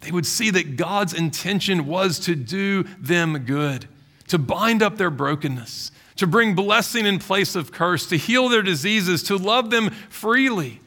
they 0.00 0.12
would 0.12 0.26
see 0.26 0.50
that 0.50 0.76
God's 0.76 1.12
intention 1.14 1.86
was 1.86 2.20
to 2.20 2.36
do 2.36 2.84
them 3.00 3.38
good 3.38 3.88
to 4.28 4.38
bind 4.38 4.82
up 4.82 4.96
their 4.96 5.10
brokenness, 5.10 5.92
to 6.16 6.26
bring 6.26 6.54
blessing 6.54 7.06
in 7.06 7.18
place 7.18 7.54
of 7.54 7.72
curse, 7.72 8.06
to 8.06 8.16
heal 8.16 8.48
their 8.48 8.62
diseases, 8.62 9.22
to 9.24 9.36
love 9.36 9.70
them 9.70 9.90
freely. 10.08 10.80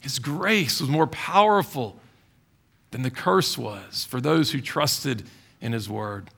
His 0.00 0.18
grace 0.18 0.80
was 0.80 0.88
more 0.88 1.06
powerful 1.06 1.98
than 2.92 3.02
the 3.02 3.10
curse 3.10 3.58
was 3.58 4.04
for 4.04 4.20
those 4.20 4.52
who 4.52 4.60
trusted 4.60 5.24
in 5.60 5.72
His 5.72 5.88
word. 5.88 6.30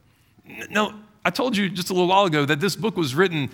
Now, 0.70 0.94
I 1.24 1.30
told 1.30 1.56
you 1.56 1.68
just 1.68 1.90
a 1.90 1.92
little 1.92 2.08
while 2.08 2.24
ago 2.24 2.44
that 2.44 2.60
this 2.60 2.76
book 2.76 2.96
was 2.96 3.14
written 3.14 3.50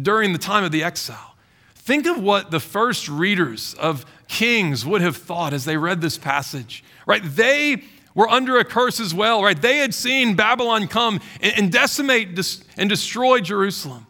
during 0.00 0.32
the 0.32 0.38
time 0.38 0.64
of 0.64 0.72
the 0.72 0.82
exile. 0.82 1.34
Think 1.74 2.06
of 2.06 2.22
what 2.22 2.50
the 2.50 2.60
first 2.60 3.08
readers 3.08 3.74
of 3.74 4.06
Kings 4.28 4.86
would 4.86 5.00
have 5.00 5.16
thought 5.16 5.52
as 5.52 5.64
they 5.64 5.76
read 5.76 6.00
this 6.00 6.16
passage, 6.16 6.84
right? 7.06 7.22
They 7.24 7.82
were 8.14 8.28
under 8.28 8.58
a 8.58 8.64
curse 8.64 9.00
as 9.00 9.12
well, 9.12 9.42
right? 9.42 9.60
They 9.60 9.78
had 9.78 9.92
seen 9.92 10.34
Babylon 10.34 10.86
come 10.86 11.20
and, 11.40 11.72
decimate 11.72 12.38
and 12.76 12.88
destroy 12.88 13.40
Jerusalem. 13.40 14.06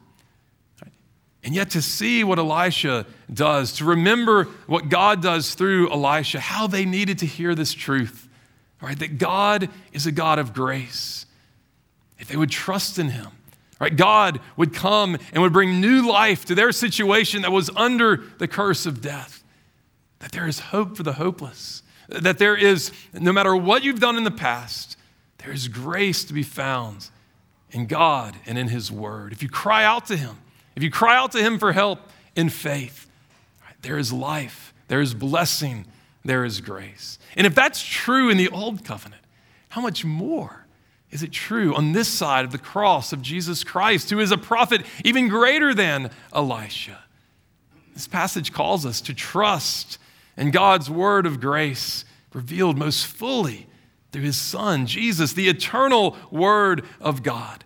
And 1.44 1.55
yet, 1.55 1.70
to 1.70 1.83
see 1.83 2.22
what 2.22 2.38
Elisha 2.38 3.05
does, 3.33 3.72
to 3.74 3.85
remember 3.85 4.44
what 4.66 4.88
God 4.88 5.20
does 5.20 5.55
through 5.55 5.90
Elisha, 5.90 6.38
how 6.38 6.66
they 6.66 6.85
needed 6.85 7.18
to 7.18 7.26
hear 7.26 7.55
this 7.55 7.72
truth, 7.72 8.28
right? 8.81 8.98
That 8.98 9.18
God 9.18 9.68
is 9.92 10.07
a 10.07 10.12
God 10.12 10.38
of 10.38 10.55
grace. 10.55 11.26
If 12.18 12.28
they 12.28 12.37
would 12.37 12.50
trust 12.50 12.98
in 12.98 13.09
Him, 13.09 13.28
right? 13.81 13.94
God 13.94 14.40
would 14.57 14.72
come 14.72 15.18
and 15.33 15.42
would 15.42 15.52
bring 15.52 15.81
new 15.81 16.09
life 16.09 16.44
to 16.44 16.55
their 16.55 16.70
situation 16.70 17.42
that 17.42 17.50
was 17.50 17.70
under 17.74 18.22
the 18.38 18.46
curse 18.46 18.87
of 18.87 19.00
death. 19.00 19.42
That 20.20 20.31
there 20.31 20.46
is 20.46 20.61
hope 20.61 20.96
for 20.96 21.02
the 21.02 21.14
hopeless 21.14 21.83
that 22.20 22.38
there 22.38 22.57
is, 22.57 22.92
no 23.12 23.33
matter 23.33 23.55
what 23.57 23.85
you've 23.85 24.00
done 24.00 24.16
in 24.16 24.24
the 24.24 24.31
past, 24.31 24.96
there 25.38 25.52
is 25.52 25.68
grace 25.68 26.24
to 26.24 26.33
be 26.33 26.42
found 26.42 27.09
in 27.70 27.87
God 27.87 28.37
and 28.46 28.59
in 28.59 28.68
His 28.68 28.92
Word. 28.92 29.33
If 29.33 29.42
you 29.42 29.48
cry 29.48 29.85
out 29.85 30.07
to 30.07 30.16
Him, 30.16 30.38
if 30.76 30.82
you 30.82 30.90
cry 30.90 31.16
out 31.16 31.32
to 31.32 31.42
Him 31.42 31.58
for 31.58 31.72
help 31.72 32.00
in 32.35 32.48
faith, 32.48 33.08
there 33.82 33.98
is 33.98 34.12
life, 34.12 34.72
there 34.88 35.00
is 35.00 35.14
blessing, 35.14 35.87
there 36.24 36.44
is 36.44 36.61
grace. 36.61 37.18
And 37.37 37.46
if 37.46 37.54
that's 37.54 37.82
true 37.82 38.30
in 38.30 38.37
the 38.37 38.48
Old 38.48 38.85
Covenant, 38.85 39.22
how 39.70 39.80
much 39.80 40.04
more 40.04 40.66
is 41.11 41.22
it 41.22 41.32
true 41.32 41.74
on 41.74 41.92
this 41.92 42.08
side 42.08 42.44
of 42.44 42.52
the 42.52 42.58
cross 42.58 43.12
of 43.12 43.20
Jesus 43.20 43.64
Christ, 43.64 44.11
who 44.11 44.20
is 44.20 44.30
a 44.30 44.38
prophet 44.38 44.82
even 45.04 45.28
greater 45.28 45.74
than 45.74 46.11
Elisha? 46.32 46.98
This 47.92 48.08
passage 48.08 48.52
calls 48.52 48.87
us 48.87 49.00
to 49.02 49.14
trust 49.14 49.98
in 50.37 50.50
God's 50.50 50.88
word 50.88 51.26
of 51.26 51.40
grace 51.40 52.04
revealed 52.32 52.78
most 52.78 53.06
fully 53.06 53.66
through 54.11 54.22
his 54.22 54.40
son, 54.40 54.87
Jesus, 54.87 55.32
the 55.32 55.48
eternal 55.48 56.16
word 56.30 56.85
of 57.00 57.22
God. 57.22 57.64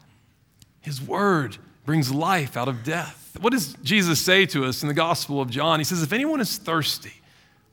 His 0.81 1.03
word 1.03 1.59
brings 1.87 2.13
life 2.13 2.57
out 2.57 2.69
of 2.69 2.85
death. 2.85 3.39
What 3.41 3.53
does 3.53 3.75
Jesus 3.83 4.21
say 4.21 4.45
to 4.47 4.65
us 4.65 4.83
in 4.83 4.89
the 4.89 4.95
Gospel 4.95 5.41
of 5.41 5.49
John? 5.49 5.81
He 5.81 5.85
says, 5.85 6.03
If 6.03 6.13
anyone 6.13 6.41
is 6.41 6.59
thirsty, 6.59 7.15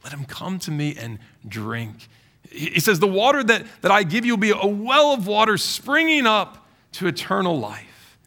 let 0.04 0.14
him 0.14 0.26
come 0.26 0.60
to 0.60 0.72
me 0.72 0.96
and 0.98 1.20
drink. 1.48 2.08
He 2.50 2.80
says, 2.80 3.00
The 3.00 3.08
water 3.08 3.44
that, 3.44 3.66
that 3.82 3.92
I 3.92 4.04
give 4.04 4.26
you 4.26 4.34
will 4.34 4.38
be 4.38 4.52
a 4.52 4.68
well 4.68 5.14
of 5.14 5.26
water 5.26 5.58
springing 5.58 6.28
up 6.28 6.68
to 6.94 7.08
eternal 7.08 7.60
life. 7.60 8.18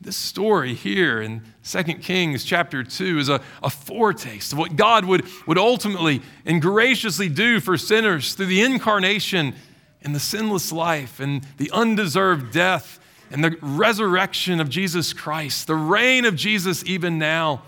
This 0.00 0.16
story 0.16 0.74
here 0.74 1.20
in 1.20 1.42
2 1.64 1.82
Kings 1.94 2.44
chapter 2.44 2.84
2 2.84 3.18
is 3.18 3.28
a, 3.28 3.40
a 3.62 3.70
foretaste 3.70 4.52
of 4.52 4.58
what 4.58 4.76
God 4.76 5.04
would, 5.04 5.24
would 5.46 5.58
ultimately 5.58 6.22
and 6.44 6.60
graciously 6.60 7.28
do 7.28 7.60
for 7.60 7.76
sinners 7.76 8.34
through 8.34 8.46
the 8.46 8.62
incarnation 8.62 9.54
and 10.02 10.14
the 10.14 10.20
sinless 10.20 10.72
life 10.72 11.20
and 11.20 11.46
the 11.56 11.70
undeserved 11.70 12.52
death 12.52 13.00
and 13.30 13.42
the 13.42 13.56
resurrection 13.60 14.60
of 14.60 14.68
Jesus 14.68 15.12
Christ, 15.12 15.66
the 15.66 15.74
reign 15.74 16.24
of 16.24 16.36
Jesus 16.36 16.84
even 16.84 17.18
now. 17.18 17.62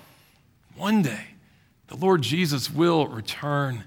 One 0.76 1.02
day, 1.02 1.28
the 1.88 1.96
Lord 1.96 2.22
Jesus 2.22 2.70
will 2.70 3.06
return 3.06 3.84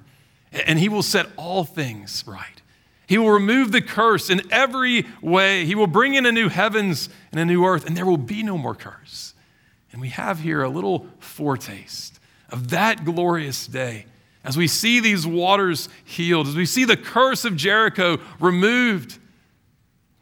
and 0.52 0.80
he 0.80 0.90
will 0.90 1.04
set 1.04 1.28
all 1.38 1.64
things 1.64 2.24
right. 2.26 2.62
He 3.08 3.18
will 3.18 3.32
remove 3.32 3.72
the 3.72 3.82
curse 3.82 4.30
in 4.30 4.42
every 4.52 5.06
way. 5.22 5.66
He 5.66 5.76
will 5.76 5.88
bring 5.88 6.14
in 6.14 6.26
a 6.26 6.32
new 6.32 6.50
heavens 6.50 7.10
and 7.32 7.40
a 7.40 7.46
new 7.46 7.66
earth, 7.66 7.88
and 7.88 7.98
there 7.98 8.06
will 8.06 8.18
be 8.18 8.44
no 8.44 8.58
more 8.58 8.76
curse. 8.76 9.34
And 9.92 10.00
we 10.00 10.10
have 10.10 10.40
here 10.40 10.62
a 10.62 10.70
little 10.70 11.08
foretaste 11.20 12.20
of 12.50 12.70
that 12.70 13.06
glorious 13.06 13.66
day 13.66 14.06
as 14.44 14.58
we 14.58 14.68
see 14.68 15.00
these 15.00 15.26
waters 15.26 15.90
healed, 16.06 16.48
as 16.48 16.56
we 16.56 16.66
see 16.66 16.86
the 16.86 16.98
curse 16.98 17.46
of 17.46 17.56
Jericho 17.56 18.20
removed. 18.40 19.18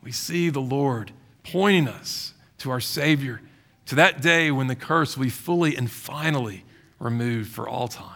We 0.02 0.12
see 0.12 0.50
the 0.50 0.62
Lord 0.62 1.12
pointing 1.52 1.88
us 1.88 2.34
to 2.60 2.72
our 2.72 2.80
Savior, 2.80 3.42
to 3.86 3.96
that 3.96 4.22
day 4.22 4.52
when 4.52 4.68
the 4.68 4.76
curse 4.76 5.16
will 5.16 5.26
be 5.26 5.30
fully 5.30 5.76
and 5.76 5.90
finally 5.90 6.64
removed 7.00 7.50
for 7.50 7.68
all 7.68 7.88
time. 7.88 8.16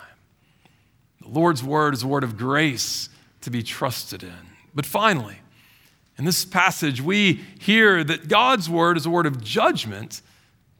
The 1.21 1.29
Lord's 1.29 1.63
word 1.63 1.93
is 1.93 2.03
a 2.03 2.07
word 2.07 2.23
of 2.23 2.37
grace 2.37 3.09
to 3.41 3.49
be 3.49 3.63
trusted 3.63 4.23
in. 4.23 4.33
But 4.73 4.85
finally, 4.85 5.37
in 6.17 6.25
this 6.25 6.45
passage, 6.45 7.01
we 7.01 7.41
hear 7.59 8.03
that 8.03 8.27
God's 8.27 8.69
word 8.69 8.97
is 8.97 9.05
a 9.05 9.09
word 9.09 9.25
of 9.25 9.43
judgment 9.43 10.21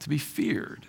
to 0.00 0.08
be 0.08 0.18
feared. 0.18 0.86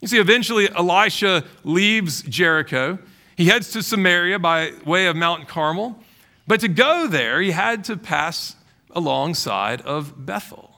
You 0.00 0.08
see, 0.08 0.18
eventually 0.18 0.70
Elisha 0.70 1.44
leaves 1.62 2.22
Jericho. 2.22 2.98
He 3.36 3.46
heads 3.46 3.70
to 3.72 3.82
Samaria 3.82 4.38
by 4.38 4.72
way 4.86 5.06
of 5.06 5.16
Mount 5.16 5.46
Carmel. 5.46 5.98
But 6.46 6.60
to 6.60 6.68
go 6.68 7.06
there, 7.06 7.40
he 7.40 7.50
had 7.50 7.84
to 7.84 7.96
pass 7.96 8.56
alongside 8.90 9.82
of 9.82 10.24
Bethel. 10.26 10.69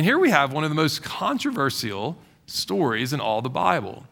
And 0.00 0.06
here 0.06 0.18
we 0.18 0.30
have 0.30 0.54
one 0.54 0.64
of 0.64 0.70
the 0.70 0.74
most 0.74 1.02
controversial 1.02 2.16
stories 2.46 3.12
in 3.12 3.20
all 3.20 3.42
the 3.42 3.50
Bible. 3.50 4.06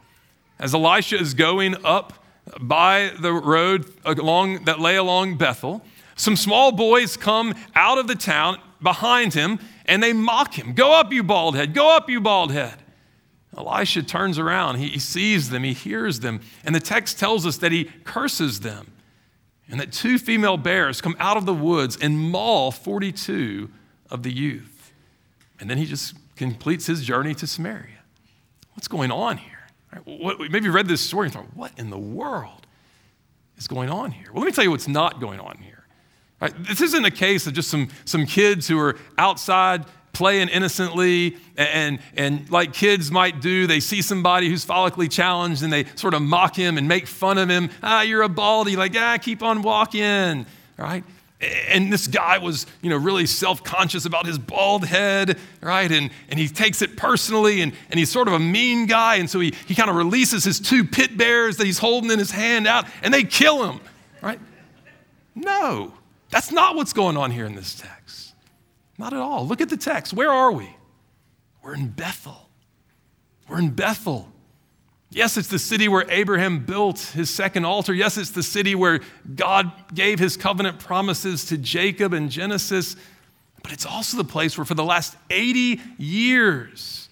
As 0.59 0.75
Elisha 0.75 1.17
is 1.17 1.33
going 1.33 1.83
up 1.83 2.13
by 2.61 3.13
the 3.19 3.33
road 3.33 3.91
along, 4.05 4.65
that 4.65 4.81
lay 4.81 4.97
along 4.97 5.39
Bethel, 5.39 5.81
some 6.15 6.37
small 6.37 6.73
boys 6.73 7.17
come 7.17 7.55
out 7.75 7.97
of 7.97 8.07
the 8.07 8.15
town 8.15 8.59
behind 8.83 9.33
him 9.33 9.61
and 9.87 10.03
they 10.03 10.13
mock 10.13 10.59
him. 10.59 10.75
Go 10.75 10.93
up, 10.93 11.11
you 11.11 11.23
bald 11.23 11.57
head. 11.57 11.73
Go 11.73 11.97
up, 11.97 12.11
you 12.11 12.21
bald 12.21 12.53
head. 12.53 12.83
Elisha 13.57 14.03
turns 14.03 14.39
around. 14.39 14.77
He, 14.77 14.89
he 14.89 14.99
sees 14.99 15.49
them. 15.49 15.65
He 15.65 15.73
hears 15.73 16.21
them. 16.21 16.43
And 16.67 16.75
the 16.75 16.81
text 16.81 17.19
tells 17.19 17.47
us 17.47 17.57
that 17.57 17.73
he 17.73 17.85
curses 18.05 18.61
them 18.61 18.93
and 19.71 19.81
that 19.81 19.91
two 19.91 20.19
female 20.19 20.59
bears 20.59 21.01
come 21.01 21.17
out 21.19 21.39
of 21.39 21.47
the 21.47 21.55
woods 21.55 21.97
and 21.99 22.21
maul 22.21 22.73
42 22.73 23.71
of 24.11 24.23
the 24.23 24.31
youth. 24.31 24.78
And 25.61 25.69
then 25.69 25.79
he 25.79 25.87
just 25.87 26.15
completes 26.37 26.87
his 26.87 27.05
journey 27.05 27.35
to 27.35 27.47
Samaria. 27.47 27.99
What's 28.75 28.89
going 28.89 29.11
on 29.11 29.39
here? 29.39 29.59
What, 30.05 30.39
maybe 30.39 30.67
you 30.67 30.73
read 30.73 30.87
this 30.87 31.01
story 31.01 31.27
and 31.27 31.35
thought, 31.35 31.57
what 31.57 31.73
in 31.77 31.91
the 31.91 31.99
world 31.99 32.67
is 33.57 33.67
going 33.67 33.91
on 33.91 34.13
here? 34.13 34.31
Well, 34.33 34.43
let 34.43 34.47
me 34.47 34.53
tell 34.53 34.65
you 34.65 34.71
what's 34.71 34.89
not 34.89 35.21
going 35.21 35.41
on 35.41 35.59
here. 35.59 35.85
Right? 36.41 36.53
This 36.65 36.81
isn't 36.81 37.05
a 37.05 37.11
case 37.11 37.47
of 37.47 37.55
just 37.55 37.69
some, 37.69 37.89
some 38.05 38.25
kids 38.27 38.69
who 38.69 38.79
are 38.79 38.97
outside 39.17 39.85
playing 40.13 40.49
innocently 40.49 41.37
and, 41.57 42.01
and 42.17 42.51
like 42.51 42.73
kids 42.73 43.11
might 43.11 43.41
do, 43.41 43.67
they 43.67 43.81
see 43.81 44.03
somebody 44.03 44.49
who's 44.49 44.65
follically 44.65 45.11
challenged 45.11 45.63
and 45.63 45.73
they 45.73 45.85
sort 45.95 46.15
of 46.15 46.23
mock 46.23 46.57
him 46.57 46.79
and 46.79 46.89
make 46.89 47.07
fun 47.07 47.39
of 47.39 47.49
him. 47.49 47.71
Ah, 47.83 48.03
you're 48.03 48.23
a 48.23 48.29
baldy. 48.29 48.77
Like, 48.77 48.97
ah, 48.97 49.19
keep 49.21 49.43
on 49.43 49.63
walking, 49.63 50.47
right? 50.77 51.05
And 51.41 51.93
this 51.93 52.09
guy 52.09 52.39
was, 52.39 52.67
you 52.83 52.91
know, 52.91 52.97
really 52.97 53.25
self-conscious 53.27 54.05
about 54.05 54.27
his 54.27 54.39
bald 54.39 54.85
head, 54.85 55.39
right? 55.61 55.91
And, 55.91 56.11
and 56.29 56.39
he 56.39 56.49
takes 56.49 56.83
it 56.83 56.97
personally 56.97 57.61
and, 57.61 57.73
and 57.91 57.99
he's 57.99 58.11
sort 58.11 58.27
of 58.27 58.35
a 58.35 58.41
mean 58.41 58.87
guy. 58.87 59.17
And 59.17 59.31
so 59.31 59.39
he, 59.39 59.55
he 59.67 59.77
kind 59.77 59.89
of 59.89 59.95
releases 59.95 60.43
his 60.43 60.59
two 60.59 60.85
pit 60.85 61.17
bears 61.17 61.57
that 61.59 61.65
he's 61.65 61.79
holding 61.79 62.11
in 62.11 62.19
his 62.19 62.33
hand 62.33 62.67
out 62.67 62.87
and 63.03 63.15
they 63.15 63.23
kill 63.23 63.71
him, 63.71 63.81
right? 64.21 64.41
No, 65.37 65.95
that's 66.31 66.51
not 66.51 66.75
what's 66.75 66.93
going 66.93 67.17
on 67.17 67.31
here 67.31 67.47
in 67.47 67.55
this 67.55 67.75
text. 67.75 68.35
Not 68.99 69.13
at 69.13 69.21
all. 69.21 69.47
Look 69.47 69.61
at 69.61 69.69
the 69.69 69.77
text. 69.77 70.13
Where 70.13 70.33
are 70.33 70.51
we? 70.51 70.69
We're 71.63 71.75
in 71.75 71.89
Bethel. 71.89 72.49
We're 73.49 73.61
in 73.61 73.71
Bethel. 73.71 74.29
Yes, 75.11 75.39
it's 75.39 75.49
the 75.49 75.59
city 75.59 75.89
where 75.89 76.05
Abraham 76.11 76.65
built 76.65 77.01
his 77.01 77.31
second 77.31 77.65
altar. 77.65 77.95
Yes, 77.95 78.19
it's 78.19 78.31
the 78.31 78.43
city 78.43 78.75
where 78.75 79.01
God 79.35 79.73
gave 79.95 80.19
his 80.19 80.37
covenant 80.37 80.79
promises 80.79 81.47
to 81.47 81.57
Jacob 81.57 82.13
in 82.13 82.29
Genesis. 82.29 82.95
But 83.63 83.73
it's 83.73 83.87
also 83.87 84.19
the 84.19 84.25
place 84.25 84.59
where, 84.59 84.67
for 84.67 84.75
the 84.75 84.85
last 84.85 85.17
80 85.31 85.81
years, 85.97 87.09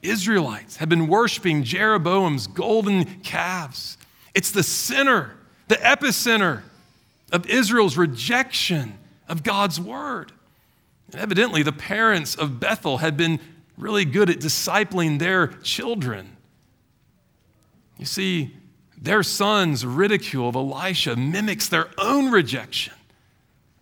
Israelites 0.00 0.76
have 0.76 0.88
been 0.88 1.08
worshiping 1.08 1.64
Jeroboam's 1.64 2.46
golden 2.46 3.04
calves. 3.22 3.98
It's 4.32 4.52
the 4.52 4.62
center, 4.62 5.34
the 5.66 5.74
epicenter 5.76 6.62
of 7.32 7.46
Israel's 7.46 7.96
rejection 7.96 8.96
of 9.28 9.42
God's 9.42 9.80
word. 9.80 10.30
And 11.10 11.20
evidently, 11.20 11.64
the 11.64 11.72
parents 11.72 12.36
of 12.36 12.60
Bethel 12.60 12.98
had 12.98 13.16
been 13.16 13.40
really 13.76 14.04
good 14.04 14.30
at 14.30 14.38
discipling 14.38 15.18
their 15.18 15.48
children. 15.48 16.36
You 17.98 18.06
see, 18.06 18.56
their 18.96 19.22
son's 19.22 19.84
ridicule 19.84 20.48
of 20.48 20.56
Elisha 20.56 21.16
mimics 21.16 21.68
their 21.68 21.88
own 21.98 22.30
rejection 22.30 22.94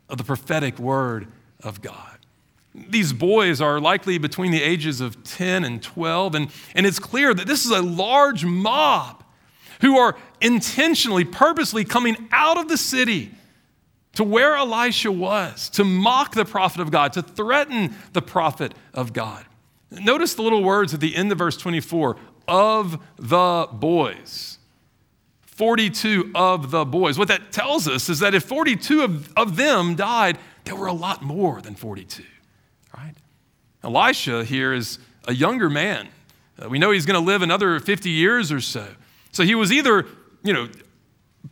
of 0.09 0.18
the 0.18 0.24
prophetic 0.24 0.79
word 0.79 1.29
of 1.62 1.83
God. 1.83 2.18
These 2.74 3.12
boys 3.12 3.61
are 3.61 3.81
likely 3.81 4.18
between 4.18 4.52
the 4.52 4.62
ages 4.62 5.00
of 5.00 5.22
10 5.24 5.64
and 5.64 5.83
12, 5.83 6.35
and, 6.35 6.50
and 6.74 6.85
it's 6.85 6.98
clear 6.98 7.33
that 7.33 7.46
this 7.46 7.64
is 7.64 7.70
a 7.70 7.81
large 7.81 8.44
mob 8.44 9.24
who 9.81 9.96
are 9.96 10.16
intentionally, 10.40 11.24
purposely 11.24 11.85
coming 11.85 12.29
out 12.33 12.59
of 12.59 12.68
the 12.68 12.76
city 12.76 13.31
to 14.14 14.24
where 14.24 14.57
Elisha 14.57 15.12
was, 15.12 15.68
to 15.70 15.85
mock 15.85 16.35
the 16.35 16.44
prophet 16.44 16.81
of 16.81 16.90
God, 16.90 17.12
to 17.14 17.22
threaten 17.22 17.94
the 18.12 18.22
prophet 18.22 18.74
of 18.94 19.12
God. 19.12 19.44
Notice 19.90 20.35
the 20.35 20.42
little 20.42 20.62
words 20.62 20.92
at 20.94 21.00
the 21.00 21.14
end 21.14 21.33
of 21.33 21.38
verse 21.38 21.57
24 21.57 22.16
of 22.49 23.03
the 23.17 23.69
boys. 23.73 24.59
42 25.47 26.33
of 26.35 26.71
the 26.71 26.85
boys. 26.85 27.19
What 27.19 27.29
that 27.29 27.51
tells 27.51 27.89
us 27.89 28.09
is 28.09 28.19
that 28.19 28.35
if 28.35 28.45
42 28.45 29.03
of, 29.03 29.33
of 29.37 29.57
them 29.57 29.95
died, 29.95 30.39
there 30.65 30.77
were 30.77 30.87
a 30.87 30.93
lot 30.93 31.23
more 31.23 31.63
than 31.63 31.75
42, 31.75 32.23
right? 32.97 33.15
Elisha 33.83 34.45
here 34.45 34.75
is 34.75 34.99
a 35.27 35.33
younger 35.33 35.71
man. 35.71 36.09
Uh, 36.63 36.69
we 36.69 36.79
know 36.79 36.91
he's 36.91 37.07
going 37.07 37.19
to 37.19 37.27
live 37.27 37.41
another 37.41 37.81
50 37.81 38.11
years 38.11 38.53
or 38.53 38.61
so. 38.61 38.87
So 39.33 39.45
he 39.45 39.55
was 39.55 39.73
either, 39.73 40.07
you 40.43 40.53
know, 40.53 40.69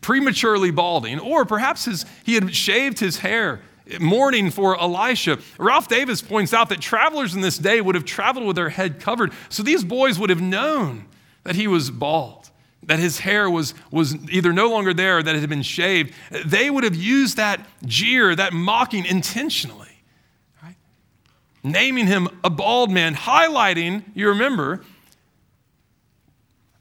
prematurely 0.01 0.71
balding, 0.71 1.19
or 1.19 1.45
perhaps 1.45 1.87
his, 1.87 2.05
he 2.25 2.35
had 2.35 2.55
shaved 2.55 2.99
his 2.99 3.19
hair 3.19 3.63
mourning 4.01 4.51
for 4.51 4.81
Elisha. 4.81 5.39
Ralph 5.59 5.89
Davis 5.89 6.23
points 6.23 6.53
out 6.53 6.69
that 6.71 6.81
travelers 6.81 7.35
in 7.35 7.41
this 7.41 7.59
day 7.59 7.81
would 7.81 7.95
have 7.95 8.05
traveled 8.05 8.47
with 8.47 8.57
their 8.57 8.71
head 8.71 9.01
covered. 9.01 9.33
So 9.49 9.63
these 9.63 9.85
boys 9.85 10.19
would 10.19 10.31
have 10.31 10.41
known 10.41 11.07
that 11.45 11.57
he 11.57 11.67
was 11.67 11.91
bald, 11.91 12.51
that 12.85 12.99
his 12.99 13.21
hair 13.21 13.49
was, 13.51 13.75
was 13.91 14.17
either 14.31 14.53
no 14.53 14.71
longer 14.71 14.95
there 14.95 15.19
or 15.19 15.23
that 15.23 15.35
it 15.35 15.41
had 15.41 15.51
been 15.51 15.63
shaved. 15.63 16.15
They 16.47 16.71
would 16.71 16.85
have 16.85 16.97
used 16.97 17.37
that 17.37 17.61
jeer, 17.85 18.35
that 18.35 18.53
mocking 18.53 19.05
intentionally, 19.05 20.03
right? 20.63 20.77
Naming 21.63 22.07
him 22.07 22.29
a 22.43 22.51
bald 22.51 22.91
man, 22.91 23.15
highlighting, 23.15 24.05
you 24.15 24.29
remember, 24.29 24.83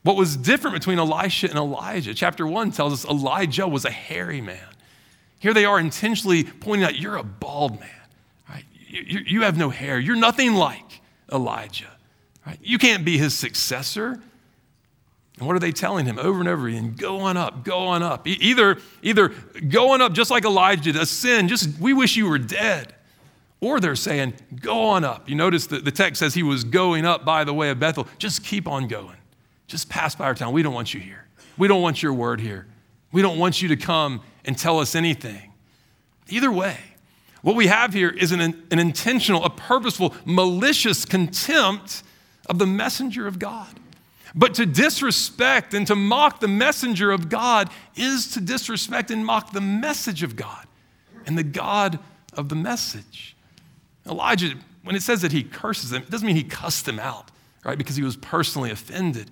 what 0.03 0.15
was 0.17 0.35
different 0.35 0.75
between 0.75 0.99
Elisha 0.99 1.49
and 1.49 1.57
Elijah. 1.57 2.13
Chapter 2.13 2.45
1 2.45 2.71
tells 2.71 2.93
us 2.93 3.09
Elijah 3.09 3.67
was 3.67 3.85
a 3.85 3.91
hairy 3.91 4.41
man. 4.41 4.72
Here 5.43 5.53
they 5.53 5.65
are 5.65 5.77
intentionally 5.77 6.45
pointing 6.45 6.85
out, 6.85 6.95
you're 6.95 7.17
a 7.17 7.23
bald 7.23 7.77
man, 7.77 7.89
right? 8.47 8.63
You, 8.87 9.19
you 9.27 9.41
have 9.41 9.57
no 9.57 9.69
hair. 9.69 9.99
You're 9.99 10.15
nothing 10.15 10.53
like 10.53 11.01
Elijah, 11.29 11.91
right? 12.47 12.57
You 12.61 12.77
can't 12.77 13.03
be 13.03 13.17
his 13.17 13.35
successor. 13.35 14.21
And 15.37 15.45
what 15.45 15.53
are 15.53 15.59
they 15.59 15.73
telling 15.73 16.05
him 16.05 16.17
over 16.17 16.39
and 16.39 16.47
over 16.47 16.69
again? 16.69 16.95
Go 16.97 17.19
on 17.19 17.35
up, 17.35 17.65
go 17.65 17.79
on 17.79 18.01
up. 18.01 18.25
Either, 18.25 18.77
either 19.01 19.33
going 19.67 19.99
up 19.99 20.13
just 20.13 20.31
like 20.31 20.45
Elijah 20.45 20.93
did, 20.93 20.95
a 20.95 21.05
sin, 21.05 21.49
just 21.49 21.77
we 21.77 21.91
wish 21.91 22.15
you 22.15 22.29
were 22.29 22.39
dead. 22.39 22.95
Or 23.59 23.81
they're 23.81 23.97
saying, 23.97 24.35
go 24.61 24.85
on 24.85 25.03
up. 25.03 25.27
You 25.27 25.35
notice 25.35 25.67
that 25.67 25.83
the 25.83 25.91
text 25.91 26.19
says 26.19 26.33
he 26.33 26.43
was 26.43 26.63
going 26.63 27.03
up 27.03 27.25
by 27.25 27.43
the 27.43 27.53
way 27.53 27.69
of 27.69 27.81
Bethel. 27.81 28.07
Just 28.17 28.45
keep 28.45 28.65
on 28.65 28.87
going. 28.87 29.17
Just 29.67 29.89
pass 29.89 30.15
by 30.15 30.23
our 30.23 30.35
town. 30.35 30.53
We 30.53 30.63
don't 30.63 30.73
want 30.73 30.93
you 30.93 31.01
here. 31.01 31.25
We 31.57 31.67
don't 31.67 31.81
want 31.81 32.01
your 32.01 32.13
word 32.13 32.39
here. 32.39 32.65
We 33.11 33.21
don't 33.21 33.37
want 33.37 33.61
you 33.61 33.67
to 33.67 33.75
come 33.75 34.21
and 34.45 34.57
tell 34.57 34.79
us 34.79 34.95
anything. 34.95 35.53
Either 36.29 36.51
way, 36.51 36.77
what 37.41 37.55
we 37.55 37.67
have 37.67 37.93
here 37.93 38.09
is 38.09 38.31
an, 38.31 38.41
an 38.41 38.79
intentional, 38.79 39.43
a 39.43 39.49
purposeful, 39.49 40.15
malicious 40.25 41.05
contempt 41.05 42.03
of 42.47 42.57
the 42.57 42.65
messenger 42.65 43.27
of 43.27 43.39
God. 43.39 43.79
But 44.35 44.55
to 44.55 44.65
disrespect 44.65 45.73
and 45.73 45.85
to 45.87 45.95
mock 45.95 46.39
the 46.39 46.47
messenger 46.47 47.11
of 47.11 47.29
God 47.29 47.69
is 47.95 48.31
to 48.31 48.41
disrespect 48.41 49.11
and 49.11 49.25
mock 49.25 49.51
the 49.51 49.61
message 49.61 50.23
of 50.23 50.35
God 50.35 50.65
and 51.25 51.37
the 51.37 51.43
God 51.43 51.99
of 52.33 52.49
the 52.49 52.55
message. 52.55 53.35
Elijah, 54.07 54.53
when 54.83 54.95
it 54.95 55.03
says 55.03 55.21
that 55.21 55.31
he 55.31 55.43
curses 55.43 55.91
them, 55.91 56.01
it 56.01 56.09
doesn't 56.09 56.25
mean 56.25 56.35
he 56.35 56.43
cussed 56.43 56.85
them 56.85 56.99
out, 56.99 57.29
right? 57.63 57.77
Because 57.77 57.95
he 57.95 58.03
was 58.03 58.17
personally 58.17 58.71
offended. 58.71 59.29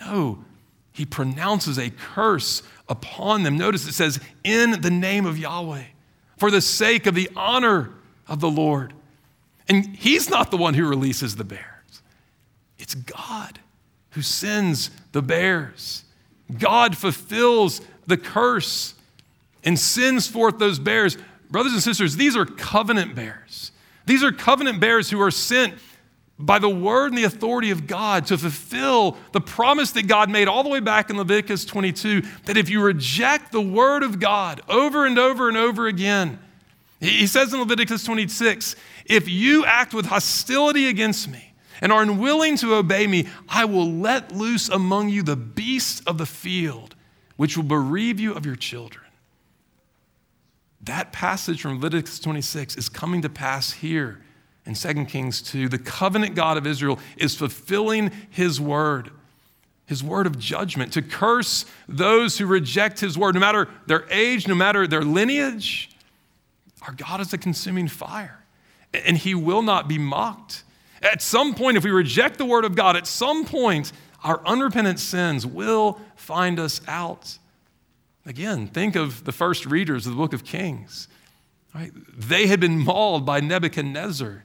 No, 0.00 0.44
he 0.92 1.06
pronounces 1.06 1.78
a 1.78 1.90
curse 1.90 2.62
upon 2.88 3.42
them. 3.42 3.56
Notice 3.56 3.86
it 3.86 3.92
says, 3.92 4.20
in 4.44 4.80
the 4.80 4.90
name 4.90 5.26
of 5.26 5.38
Yahweh. 5.38 5.84
for 6.38 6.50
the 6.50 6.60
sake 6.60 7.06
of 7.06 7.14
the 7.14 7.28
honor 7.36 7.90
of 8.26 8.40
the 8.40 8.48
Lord. 8.48 8.94
And 9.68 9.96
he's 9.96 10.30
not 10.30 10.50
the 10.50 10.56
one 10.56 10.74
who 10.74 10.88
releases 10.88 11.36
the 11.36 11.44
bears, 11.44 12.02
it's 12.78 12.94
God 12.94 13.58
who 14.10 14.22
sends 14.22 14.90
the 15.12 15.20
bears. 15.20 16.04
God 16.58 16.96
fulfills 16.96 17.82
the 18.06 18.16
curse 18.16 18.94
and 19.62 19.78
sends 19.78 20.26
forth 20.26 20.58
those 20.58 20.78
bears. 20.78 21.18
Brothers 21.50 21.74
and 21.74 21.82
sisters, 21.82 22.16
these 22.16 22.36
are 22.36 22.46
covenant 22.46 23.14
bears. 23.14 23.70
These 24.06 24.24
are 24.24 24.32
covenant 24.32 24.80
bears 24.80 25.10
who 25.10 25.20
are 25.20 25.30
sent 25.30 25.74
by 26.38 26.58
the 26.58 26.68
word 26.68 27.08
and 27.08 27.18
the 27.18 27.24
authority 27.24 27.70
of 27.70 27.86
God 27.86 28.26
to 28.26 28.38
fulfill 28.38 29.16
the 29.32 29.40
promise 29.40 29.90
that 29.92 30.06
God 30.06 30.30
made 30.30 30.46
all 30.46 30.62
the 30.62 30.68
way 30.68 30.80
back 30.80 31.10
in 31.10 31.16
Leviticus 31.16 31.64
22 31.64 32.22
that 32.44 32.56
if 32.56 32.70
you 32.70 32.80
reject 32.80 33.50
the 33.50 33.60
word 33.60 34.04
of 34.04 34.20
God 34.20 34.60
over 34.68 35.04
and 35.04 35.18
over 35.18 35.48
and 35.48 35.56
over 35.56 35.88
again, 35.88 36.38
he 37.00 37.26
says 37.26 37.52
in 37.52 37.60
Leviticus 37.60 38.04
26, 38.04 38.76
if 39.06 39.28
you 39.28 39.64
act 39.64 39.94
with 39.94 40.06
hostility 40.06 40.88
against 40.88 41.28
me 41.28 41.54
and 41.80 41.92
are 41.92 42.02
unwilling 42.02 42.56
to 42.58 42.74
obey 42.74 43.06
me, 43.06 43.28
I 43.48 43.64
will 43.64 43.90
let 43.90 44.32
loose 44.32 44.68
among 44.68 45.08
you 45.08 45.22
the 45.22 45.36
beasts 45.36 46.00
of 46.06 46.18
the 46.18 46.26
field, 46.26 46.94
which 47.36 47.56
will 47.56 47.64
bereave 47.64 48.18
you 48.18 48.34
of 48.34 48.46
your 48.46 48.56
children. 48.56 49.04
That 50.80 51.12
passage 51.12 51.62
from 51.62 51.74
Leviticus 51.74 52.18
26 52.20 52.76
is 52.76 52.88
coming 52.88 53.22
to 53.22 53.28
pass 53.28 53.72
here 53.72 54.22
in 54.68 54.74
2 54.74 55.06
Kings 55.06 55.40
2, 55.40 55.70
the 55.70 55.78
covenant 55.78 56.34
God 56.34 56.58
of 56.58 56.66
Israel 56.66 56.98
is 57.16 57.34
fulfilling 57.34 58.12
his 58.28 58.60
word, 58.60 59.10
his 59.86 60.04
word 60.04 60.26
of 60.26 60.38
judgment, 60.38 60.92
to 60.92 61.00
curse 61.00 61.64
those 61.88 62.36
who 62.36 62.44
reject 62.44 63.00
his 63.00 63.16
word, 63.16 63.34
no 63.34 63.40
matter 63.40 63.66
their 63.86 64.06
age, 64.10 64.46
no 64.46 64.54
matter 64.54 64.86
their 64.86 65.00
lineage. 65.00 65.90
Our 66.82 66.92
God 66.92 67.22
is 67.22 67.32
a 67.32 67.38
consuming 67.38 67.88
fire, 67.88 68.44
and 68.92 69.16
he 69.16 69.34
will 69.34 69.62
not 69.62 69.88
be 69.88 69.96
mocked. 69.96 70.64
At 71.00 71.22
some 71.22 71.54
point, 71.54 71.78
if 71.78 71.84
we 71.84 71.90
reject 71.90 72.36
the 72.36 72.44
word 72.44 72.66
of 72.66 72.76
God, 72.76 72.94
at 72.94 73.06
some 73.06 73.46
point, 73.46 73.90
our 74.22 74.46
unrepentant 74.46 75.00
sins 75.00 75.46
will 75.46 75.98
find 76.14 76.60
us 76.60 76.82
out. 76.86 77.38
Again, 78.26 78.66
think 78.66 78.96
of 78.96 79.24
the 79.24 79.32
first 79.32 79.64
readers 79.64 80.06
of 80.06 80.12
the 80.12 80.18
book 80.18 80.34
of 80.34 80.44
Kings. 80.44 81.08
Right? 81.74 81.90
They 82.14 82.48
had 82.48 82.60
been 82.60 82.78
mauled 82.78 83.24
by 83.24 83.40
Nebuchadnezzar. 83.40 84.44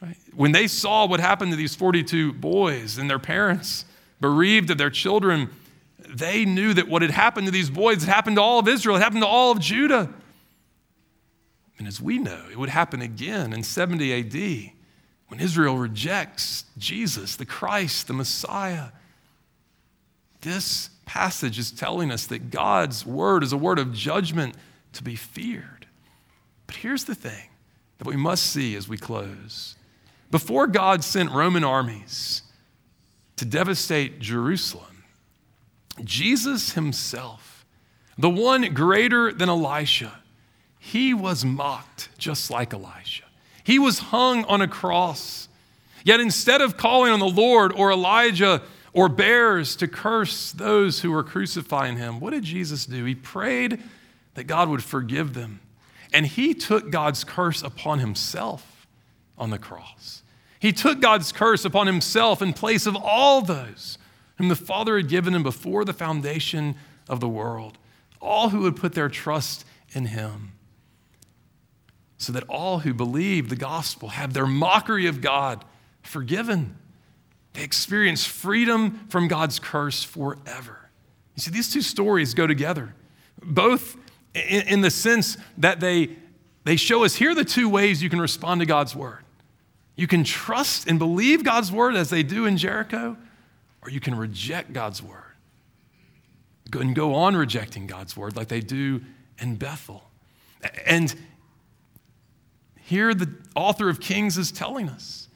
Right? 0.00 0.16
When 0.34 0.52
they 0.52 0.66
saw 0.66 1.06
what 1.06 1.20
happened 1.20 1.52
to 1.52 1.56
these 1.56 1.74
42 1.74 2.34
boys 2.34 2.98
and 2.98 3.08
their 3.08 3.18
parents, 3.18 3.84
bereaved 4.20 4.70
of 4.70 4.78
their 4.78 4.90
children, 4.90 5.50
they 5.98 6.44
knew 6.44 6.74
that 6.74 6.88
what 6.88 7.02
had 7.02 7.10
happened 7.10 7.46
to 7.46 7.50
these 7.50 7.70
boys 7.70 8.04
had 8.04 8.12
happened 8.12 8.36
to 8.36 8.42
all 8.42 8.58
of 8.58 8.68
Israel, 8.68 8.96
it 8.96 9.00
happened 9.00 9.22
to 9.22 9.26
all 9.26 9.52
of 9.52 9.60
Judah. 9.60 10.12
And 11.78 11.86
as 11.86 12.00
we 12.00 12.18
know, 12.18 12.44
it 12.50 12.58
would 12.58 12.70
happen 12.70 13.02
again 13.02 13.52
in 13.52 13.62
70 13.62 14.12
AD 14.12 14.72
when 15.28 15.40
Israel 15.40 15.76
rejects 15.76 16.64
Jesus, 16.78 17.36
the 17.36 17.44
Christ, 17.44 18.06
the 18.06 18.14
Messiah. 18.14 18.88
This 20.40 20.90
passage 21.04 21.58
is 21.58 21.70
telling 21.70 22.10
us 22.10 22.26
that 22.26 22.50
God's 22.50 23.04
word 23.04 23.42
is 23.42 23.52
a 23.52 23.56
word 23.56 23.78
of 23.78 23.92
judgment 23.92 24.54
to 24.92 25.02
be 25.02 25.16
feared. 25.16 25.86
But 26.66 26.76
here's 26.76 27.04
the 27.04 27.14
thing 27.14 27.48
that 27.98 28.06
we 28.06 28.16
must 28.16 28.46
see 28.46 28.74
as 28.76 28.88
we 28.88 28.96
close 28.96 29.76
before 30.30 30.66
God 30.66 31.04
sent 31.04 31.30
Roman 31.30 31.64
armies 31.64 32.42
to 33.36 33.44
devastate 33.44 34.18
Jerusalem, 34.18 35.04
Jesus 36.02 36.72
himself, 36.72 37.64
the 38.18 38.30
one 38.30 38.74
greater 38.74 39.32
than 39.32 39.48
Elisha, 39.48 40.20
he 40.78 41.12
was 41.12 41.44
mocked 41.44 42.08
just 42.18 42.50
like 42.50 42.72
Elisha. 42.72 43.24
He 43.64 43.78
was 43.78 43.98
hung 43.98 44.44
on 44.44 44.62
a 44.62 44.68
cross. 44.68 45.48
Yet 46.04 46.20
instead 46.20 46.60
of 46.60 46.76
calling 46.76 47.12
on 47.12 47.18
the 47.18 47.26
Lord 47.26 47.72
or 47.72 47.90
Elijah 47.90 48.62
or 48.92 49.08
bears 49.08 49.74
to 49.76 49.88
curse 49.88 50.52
those 50.52 51.00
who 51.00 51.10
were 51.10 51.24
crucifying 51.24 51.96
him, 51.96 52.20
what 52.20 52.30
did 52.30 52.44
Jesus 52.44 52.86
do? 52.86 53.04
He 53.04 53.14
prayed 53.14 53.82
that 54.34 54.44
God 54.44 54.68
would 54.68 54.84
forgive 54.84 55.34
them. 55.34 55.60
And 56.12 56.26
he 56.26 56.54
took 56.54 56.90
God's 56.90 57.24
curse 57.24 57.62
upon 57.62 57.98
himself 57.98 58.75
on 59.38 59.50
the 59.50 59.58
cross. 59.58 60.22
He 60.58 60.72
took 60.72 61.00
God's 61.00 61.32
curse 61.32 61.64
upon 61.64 61.86
himself 61.86 62.40
in 62.40 62.52
place 62.52 62.86
of 62.86 62.96
all 62.96 63.42
those 63.42 63.98
whom 64.38 64.48
the 64.48 64.56
Father 64.56 64.96
had 64.96 65.08
given 65.08 65.34
him 65.34 65.42
before 65.42 65.84
the 65.84 65.92
foundation 65.92 66.76
of 67.08 67.20
the 67.20 67.28
world, 67.28 67.78
all 68.20 68.50
who 68.50 68.60
would 68.60 68.76
put 68.76 68.92
their 68.92 69.08
trust 69.08 69.64
in 69.92 70.06
him. 70.06 70.52
So 72.18 72.32
that 72.32 72.44
all 72.48 72.80
who 72.80 72.94
believe 72.94 73.48
the 73.48 73.56
gospel 73.56 74.10
have 74.10 74.32
their 74.32 74.46
mockery 74.46 75.06
of 75.06 75.20
God 75.20 75.64
forgiven. 76.02 76.76
They 77.52 77.62
experience 77.62 78.24
freedom 78.24 79.06
from 79.08 79.28
God's 79.28 79.58
curse 79.58 80.02
forever. 80.02 80.90
You 81.34 81.42
see, 81.42 81.50
these 81.50 81.70
two 81.70 81.82
stories 81.82 82.32
go 82.32 82.46
together, 82.46 82.94
both 83.42 83.96
in, 84.34 84.80
the 84.80 84.90
sense 84.90 85.36
that 85.58 85.80
they, 85.80 86.10
they 86.64 86.76
show 86.76 87.04
us 87.04 87.14
here 87.14 87.30
are 87.30 87.34
the 87.34 87.44
two 87.44 87.68
ways 87.68 88.02
you 88.02 88.10
can 88.10 88.20
respond 88.20 88.60
to 88.60 88.66
God's 88.66 88.96
word. 88.96 89.25
You 89.96 90.06
can 90.06 90.24
trust 90.24 90.86
and 90.86 90.98
believe 90.98 91.42
God's 91.42 91.72
word 91.72 91.96
as 91.96 92.10
they 92.10 92.22
do 92.22 92.44
in 92.44 92.58
Jericho, 92.58 93.16
or 93.82 93.90
you 93.90 93.98
can 93.98 94.14
reject 94.14 94.72
God's 94.72 95.02
word 95.02 95.22
and 96.72 96.94
go 96.94 97.14
on 97.14 97.36
rejecting 97.36 97.86
God's 97.86 98.16
word 98.16 98.36
like 98.36 98.48
they 98.48 98.60
do 98.60 99.00
in 99.38 99.56
Bethel. 99.56 100.10
And 100.84 101.14
here 102.80 103.14
the 103.14 103.32
author 103.54 103.88
of 103.88 104.00
Kings 104.00 104.36
is 104.36 104.52
telling 104.52 104.88
us 104.88 105.28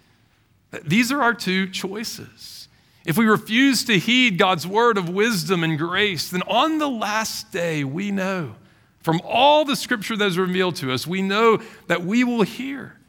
that 0.71 0.85
these 0.85 1.11
are 1.11 1.23
our 1.23 1.35
two 1.35 1.69
choices. 1.69 2.69
If 3.07 3.17
we 3.17 3.25
refuse 3.25 3.85
to 3.85 3.99
heed 3.99 4.39
God's 4.39 4.67
word 4.67 4.99
of 4.99 5.09
wisdom 5.09 5.65
and 5.65 5.79
grace, 5.79 6.29
then 6.29 6.43
on 6.43 6.79
the 6.79 6.89
last 6.89 7.51
day 7.51 7.83
we 7.83 8.11
know 8.11 8.57
from 9.01 9.23
all 9.25 9.65
the 9.65 9.77
scripture 9.77 10.17
that 10.17 10.27
is 10.27 10.37
revealed 10.37 10.77
to 10.77 10.93
us, 10.93 11.07
we 11.07 11.23
know 11.23 11.63
that 11.87 12.05
we 12.05 12.23
will 12.25 12.43
hear 12.43 13.00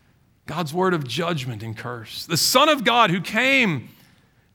God's 0.51 0.73
word 0.73 0.93
of 0.93 1.07
judgment 1.07 1.63
and 1.63 1.77
curse. 1.77 2.25
The 2.25 2.35
Son 2.35 2.67
of 2.67 2.83
God 2.83 3.09
who 3.09 3.21
came 3.21 3.87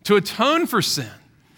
to 0.05 0.17
atone 0.17 0.67
for 0.67 0.83
sin, 0.83 1.09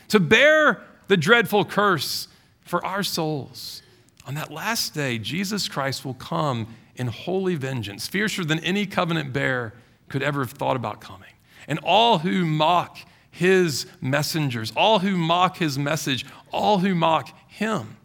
to 0.07 0.21
bear 0.21 0.81
the 1.09 1.17
dreadful 1.17 1.65
curse 1.65 2.29
for 2.61 2.85
our 2.87 3.03
souls. 3.03 3.83
On 4.29 4.35
that 4.35 4.53
last 4.53 4.95
day, 4.95 5.19
Jesus 5.19 5.67
Christ 5.67 6.05
will 6.05 6.15
come 6.15 6.73
in 6.95 7.09
holy 7.09 7.57
vengeance, 7.57 8.07
fiercer 8.07 8.45
than 8.45 8.61
any 8.61 8.87
covenant 8.87 9.33
bearer 9.33 9.75
could 10.09 10.23
ever 10.23 10.43
have 10.43 10.53
thought 10.53 10.77
about 10.77 11.01
coming. 11.01 11.33
And 11.67 11.81
all 11.83 12.19
who 12.19 12.45
mock 12.45 12.97
his 13.33 13.87
messengers, 14.01 14.73
all 14.77 15.01
who 15.01 15.17
mock 15.17 15.57
his 15.57 15.77
message, 15.77 16.25
all 16.53 16.79
who 16.79 16.95
mock 16.95 17.37
him, 17.49 17.97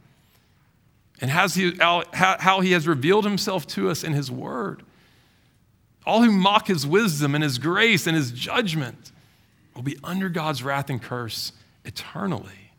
and 1.21 1.29
he, 1.29 1.77
how 1.79 2.61
he 2.61 2.71
has 2.71 2.87
revealed 2.87 3.23
himself 3.23 3.67
to 3.67 3.91
us 3.91 4.03
in 4.03 4.13
his 4.13 4.31
word 4.31 4.81
all 6.05 6.23
who 6.23 6.31
mock 6.31 6.67
his 6.67 6.85
wisdom 6.85 7.35
and 7.35 7.43
his 7.43 7.57
grace 7.57 8.07
and 8.07 8.15
his 8.15 8.31
judgment 8.31 9.11
will 9.75 9.83
be 9.83 9.97
under 10.03 10.29
God's 10.29 10.63
wrath 10.63 10.89
and 10.89 11.01
curse 11.01 11.53
eternally. 11.85 12.71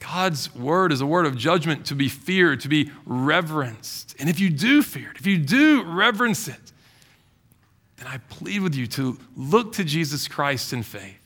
God's 0.00 0.54
word 0.54 0.92
is 0.92 1.00
a 1.00 1.06
word 1.06 1.26
of 1.26 1.36
judgment 1.36 1.86
to 1.86 1.94
be 1.94 2.08
feared, 2.08 2.60
to 2.60 2.68
be 2.68 2.90
reverenced. 3.04 4.14
And 4.18 4.28
if 4.28 4.38
you 4.38 4.48
do 4.48 4.82
fear 4.82 5.10
it, 5.10 5.16
if 5.18 5.26
you 5.26 5.38
do 5.38 5.82
reverence 5.82 6.46
it, 6.46 6.72
then 7.96 8.06
I 8.06 8.18
plead 8.28 8.62
with 8.62 8.76
you 8.76 8.86
to 8.88 9.18
look 9.36 9.72
to 9.72 9.84
Jesus 9.84 10.28
Christ 10.28 10.72
in 10.72 10.84
faith, 10.84 11.18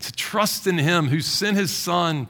to 0.00 0.12
trust 0.12 0.66
in 0.66 0.78
him 0.78 1.08
who 1.08 1.20
sent 1.20 1.58
his 1.58 1.70
son 1.70 2.28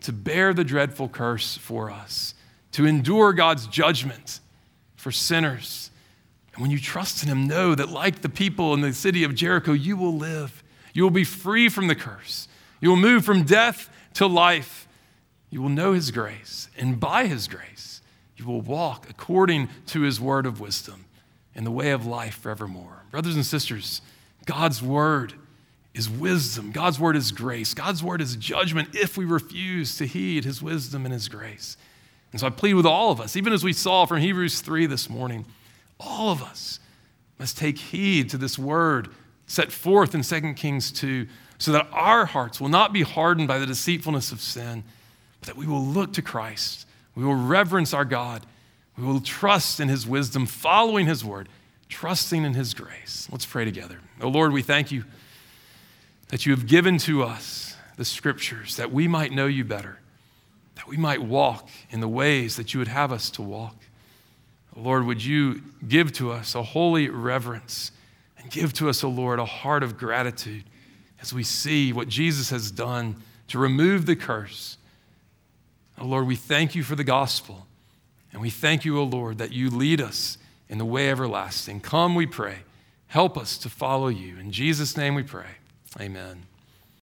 to 0.00 0.12
bear 0.12 0.54
the 0.54 0.64
dreadful 0.64 1.08
curse 1.08 1.56
for 1.58 1.90
us, 1.90 2.34
to 2.72 2.86
endure 2.86 3.34
God's 3.34 3.66
judgment 3.66 4.40
for 4.96 5.12
sinners 5.12 5.90
and 6.54 6.62
when 6.62 6.70
you 6.70 6.78
trust 6.78 7.22
in 7.22 7.28
Him, 7.28 7.46
know 7.46 7.74
that 7.74 7.88
like 7.88 8.22
the 8.22 8.28
people 8.28 8.74
in 8.74 8.80
the 8.80 8.92
city 8.92 9.24
of 9.24 9.34
Jericho, 9.34 9.72
you 9.72 9.96
will 9.96 10.16
live. 10.16 10.62
You 10.92 11.02
will 11.02 11.10
be 11.10 11.24
free 11.24 11.68
from 11.68 11.88
the 11.88 11.96
curse. 11.96 12.46
You 12.80 12.90
will 12.90 12.96
move 12.96 13.24
from 13.24 13.42
death 13.42 13.90
to 14.14 14.26
life. 14.26 14.86
You 15.50 15.62
will 15.62 15.68
know 15.68 15.92
His 15.92 16.12
grace. 16.12 16.68
And 16.78 17.00
by 17.00 17.26
His 17.26 17.48
grace, 17.48 18.00
you 18.36 18.46
will 18.46 18.60
walk 18.60 19.10
according 19.10 19.68
to 19.86 20.02
His 20.02 20.20
word 20.20 20.46
of 20.46 20.60
wisdom 20.60 21.06
in 21.56 21.64
the 21.64 21.72
way 21.72 21.90
of 21.90 22.06
life 22.06 22.36
forevermore. 22.36 23.02
Brothers 23.10 23.34
and 23.34 23.44
sisters, 23.44 24.00
God's 24.46 24.80
word 24.80 25.34
is 25.92 26.08
wisdom. 26.08 26.70
God's 26.70 27.00
word 27.00 27.16
is 27.16 27.32
grace. 27.32 27.74
God's 27.74 28.02
word 28.02 28.20
is 28.20 28.36
judgment 28.36 28.94
if 28.94 29.16
we 29.16 29.24
refuse 29.24 29.96
to 29.96 30.06
heed 30.06 30.44
His 30.44 30.62
wisdom 30.62 31.04
and 31.04 31.12
His 31.12 31.28
grace. 31.28 31.76
And 32.30 32.40
so 32.40 32.46
I 32.46 32.50
plead 32.50 32.74
with 32.74 32.86
all 32.86 33.10
of 33.10 33.20
us, 33.20 33.36
even 33.36 33.52
as 33.52 33.64
we 33.64 33.72
saw 33.72 34.06
from 34.06 34.18
Hebrews 34.18 34.60
3 34.60 34.86
this 34.86 35.10
morning 35.10 35.46
all 36.04 36.30
of 36.30 36.42
us 36.42 36.80
must 37.38 37.58
take 37.58 37.78
heed 37.78 38.30
to 38.30 38.38
this 38.38 38.58
word 38.58 39.08
set 39.46 39.72
forth 39.72 40.14
in 40.14 40.22
2 40.22 40.54
Kings 40.54 40.90
2 40.92 41.26
so 41.58 41.72
that 41.72 41.86
our 41.92 42.26
hearts 42.26 42.60
will 42.60 42.68
not 42.68 42.92
be 42.92 43.02
hardened 43.02 43.48
by 43.48 43.58
the 43.58 43.66
deceitfulness 43.66 44.32
of 44.32 44.40
sin, 44.40 44.84
but 45.40 45.48
that 45.48 45.56
we 45.56 45.66
will 45.66 45.84
look 45.84 46.12
to 46.14 46.22
Christ. 46.22 46.86
We 47.14 47.24
will 47.24 47.34
reverence 47.34 47.94
our 47.94 48.04
God 48.04 48.44
We 48.96 49.04
will 49.04 49.20
trust 49.20 49.80
in 49.80 49.88
his 49.88 50.06
wisdom, 50.06 50.46
following 50.46 51.06
his 51.06 51.24
word, 51.24 51.48
trusting 51.88 52.44
in 52.44 52.54
his 52.54 52.74
grace. 52.74 53.28
Let's 53.30 53.46
pray 53.46 53.64
together. 53.64 53.98
Oh 54.20 54.28
Lord, 54.28 54.52
we 54.52 54.62
thank 54.62 54.92
you 54.92 55.04
that 56.28 56.46
you 56.46 56.52
have 56.54 56.66
given 56.66 56.98
to 56.98 57.22
us 57.22 57.76
the 57.96 58.04
scriptures 58.04 58.76
that 58.76 58.92
we 58.92 59.08
might 59.08 59.32
know 59.32 59.46
you 59.46 59.64
better, 59.64 59.98
that 60.76 60.86
we 60.86 60.96
might 60.96 61.22
walk 61.22 61.68
in 61.90 62.00
the 62.00 62.08
ways 62.08 62.56
that 62.56 62.72
you 62.72 62.78
would 62.78 62.88
have 62.88 63.12
us 63.12 63.30
to 63.30 63.42
walk. 63.42 63.76
Lord, 64.76 65.06
would 65.06 65.24
you 65.24 65.62
give 65.86 66.12
to 66.14 66.32
us 66.32 66.54
a 66.54 66.62
holy 66.62 67.08
reverence 67.08 67.92
and 68.38 68.50
give 68.50 68.72
to 68.74 68.88
us, 68.88 69.04
O 69.04 69.08
Lord, 69.08 69.38
a 69.38 69.44
heart 69.44 69.82
of 69.82 69.96
gratitude 69.96 70.64
as 71.20 71.32
we 71.32 71.42
see 71.42 71.92
what 71.92 72.08
Jesus 72.08 72.50
has 72.50 72.70
done 72.70 73.16
to 73.48 73.58
remove 73.58 74.04
the 74.06 74.16
curse. 74.16 74.76
Oh 75.98 76.04
Lord, 76.04 76.26
we 76.26 76.36
thank 76.36 76.74
you 76.74 76.82
for 76.82 76.96
the 76.96 77.04
gospel. 77.04 77.66
And 78.32 78.42
we 78.42 78.50
thank 78.50 78.84
you, 78.84 78.98
O 78.98 79.04
Lord, 79.04 79.38
that 79.38 79.52
you 79.52 79.70
lead 79.70 80.00
us 80.00 80.38
in 80.68 80.78
the 80.78 80.84
way 80.84 81.08
everlasting. 81.08 81.80
Come, 81.80 82.14
we 82.14 82.26
pray. 82.26 82.58
Help 83.06 83.38
us 83.38 83.56
to 83.58 83.70
follow 83.70 84.08
you. 84.08 84.38
In 84.38 84.50
Jesus' 84.50 84.96
name 84.96 85.14
we 85.14 85.22
pray. 85.22 85.46
Amen. 86.00 86.42